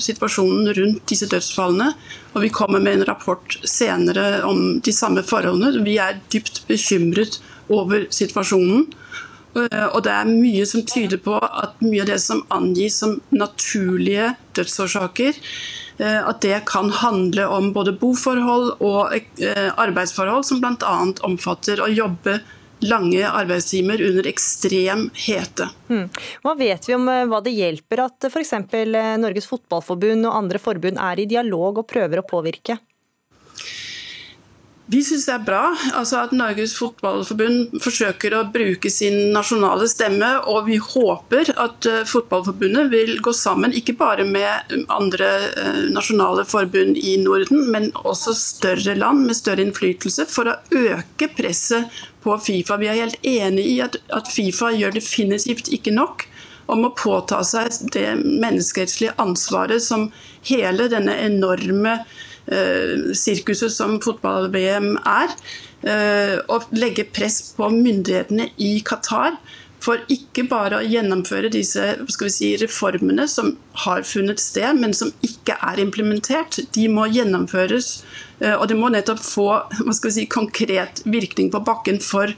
[0.01, 1.91] situasjonen rundt disse dødsfallene.
[2.33, 5.85] Og vi kommer med en rapport senere om de samme forholdene.
[5.85, 8.87] Vi er dypt bekymret over situasjonen.
[9.57, 13.19] Eh, og det er mye som tyder på at mye av det som angis som
[13.35, 15.43] naturlige dødsårsaker,
[15.99, 19.17] at det kan handle om både boforhold og
[19.83, 20.93] arbeidsforhold, som bl.a.
[21.27, 22.37] omfatter å jobbe
[22.81, 25.69] lange arbeidstimer under ekstrem hete.
[25.89, 26.09] Hmm.
[26.45, 28.53] Hva vet vi om eh, hva det hjelper at f.eks.
[28.53, 32.79] Eh, Norges Fotballforbund og andre forbund er i dialog og prøver å påvirke?
[34.89, 35.63] Vi syns det er bra
[35.99, 42.07] altså at Norges Fotballforbund forsøker å bruke sin nasjonale stemme, og vi håper at eh,
[42.09, 48.33] Fotballforbundet vil gå sammen, ikke bare med andre eh, nasjonale forbund i Norden, men også
[48.39, 51.93] større land med større innflytelse, for å øke presset
[52.25, 52.79] på Fifa.
[52.81, 56.27] Vi er helt enig i at, at Fifa gjør definitivt ikke nok
[56.69, 60.11] om å påta seg det menneskerettslige ansvaret som
[60.51, 62.01] hele denne enorme
[62.49, 65.33] Eh, sirkuset som fotball-VM er,
[66.49, 69.37] og eh, legge press på myndighetene i Qatar
[69.85, 71.85] for ikke bare å gjennomføre disse
[72.33, 73.53] si, reformene som
[73.85, 76.57] har funnet sted, men som ikke er implementert.
[76.75, 78.01] De må gjennomføres,
[78.39, 79.49] og det må nettopp få
[79.99, 82.31] si, konkret virkning på bakken for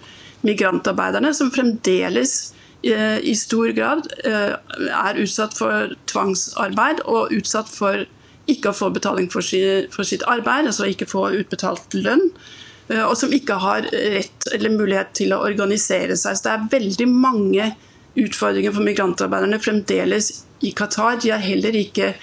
[0.46, 8.06] migrantarbeiderne, som fremdeles i stor grad er utsatt for tvangsarbeid og utsatt for
[8.50, 12.30] ikke å få betaling for, sitt arbeid, altså ikke få utbetalt lønn.
[12.90, 16.36] Eh, og som ikke har rett eller mulighet til å organisere seg.
[16.36, 17.72] Så det er veldig mange
[18.20, 20.32] utfordringer for migrantarbeiderne fremdeles
[20.66, 21.20] i Qatar.
[21.22, 22.14] De har heller ikke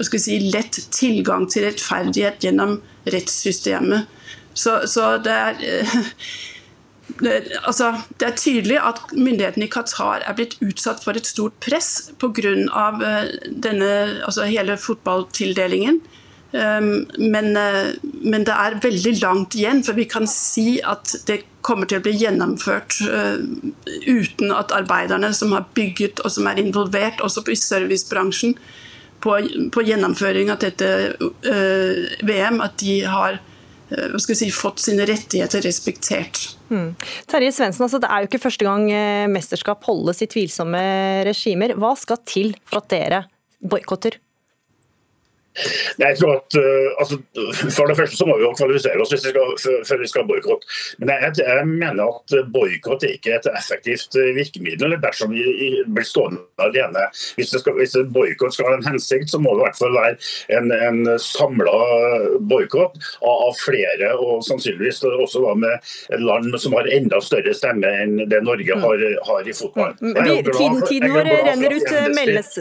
[0.00, 4.08] si, lett tilgang til rettferdighet gjennom rettssystemet.
[4.54, 5.60] Så, så det er
[7.24, 7.34] det,
[7.64, 12.10] altså, det er tydelig at myndighetene i Qatar er blitt utsatt for et stort press
[12.20, 12.54] pga.
[12.70, 13.92] Uh, denne,
[14.26, 16.00] altså hele fotballtildelingen.
[16.50, 21.44] Um, men, uh, men, det er veldig langt igjen, for vi kan si at det
[21.62, 23.02] kommer til å bli gjennomført
[24.08, 28.54] uten at arbeiderne som har bygget og som er involvert også i servicebransjen
[29.20, 29.36] på,
[29.74, 30.88] på gjennomføring av dette
[31.20, 36.42] uh, VM, at de har uh, si, fått sine rettigheter respektert.
[36.70, 36.94] Mm.
[37.30, 40.82] Terje Svendsen, altså, det er jo ikke første gang eh, mesterskap holdes i tvilsomme
[41.26, 41.74] regimer.
[41.74, 43.24] Hva skal til for at dere
[43.60, 44.20] boikotter?
[45.98, 47.16] Jeg tror at uh, altså,
[47.74, 50.26] For det første så må vi jo kvalifisere oss hvis vi skal, før vi skal
[50.28, 50.68] boikotte.
[51.02, 55.42] Men jeg, jeg, mener at boikott er ikke et effektivt eh, virkemiddel dersom vi
[55.90, 57.02] blir stående alene.
[57.36, 59.96] Hvis, det skal, hvis boikott skal ha en hensikt, så må det i hvert fall
[59.96, 60.14] være
[60.56, 61.74] en, en samla
[62.50, 67.90] boikott av, av, flere, og sannsynligvis også da med land som har enda større stemme
[68.02, 68.84] enn det Norge mm.
[68.86, 69.96] har, har i fotball.
[70.00, 70.14] Mm.
[70.50, 72.54] Tiden, tiden, vår renner ut, meldes,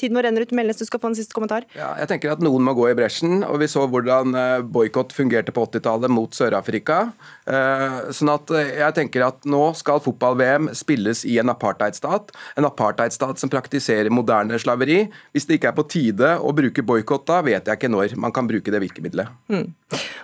[0.00, 0.82] tiden vår renner ut meldes.
[0.82, 1.66] Du skal få en siste kommentar.
[1.78, 3.42] Ja, jeg tenker at noen må gå i bresjen.
[3.46, 7.04] og Vi så hvordan eh, boikott fungerte på 80-tallet mot Sør-Afrika.
[7.46, 12.32] Eh, sånn at jeg tenker at Nå skal fotball-VM spilles i en apartheidstat.
[12.58, 15.04] En apartheidstat som praktiserer moderne slaveri.
[15.32, 18.34] Hvis det ikke er på tide å bruke boikott da, vet jeg ikke når man
[18.34, 19.32] kan bruke det virkemidlet.
[19.52, 19.70] Mm.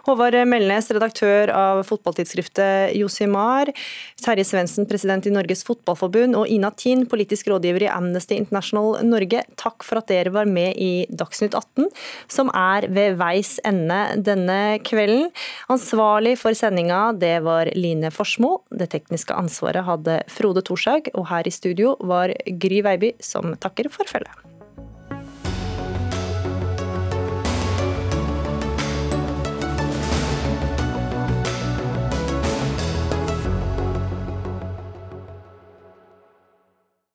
[0.08, 3.70] Håvard Melnes, redaktør av fotballtidsskriftet Josimar.
[4.24, 6.36] Terje Svendsen, president i Norges Fotballforbund.
[6.38, 9.42] Og Ina Tin, politisk rådgiver i Amnesty International Norge.
[9.60, 11.90] Takk for at dere var med i Dagsnytt 18,
[12.30, 15.28] som er ved veis ende denne kvelden.
[15.72, 18.58] Ansvarlig for sendinga det var Line Forsmo.
[18.70, 21.12] Det tekniske ansvaret hadde Frode Thorshaug.
[21.14, 24.47] Og her i studio var Gry Veiby, som takker for følget.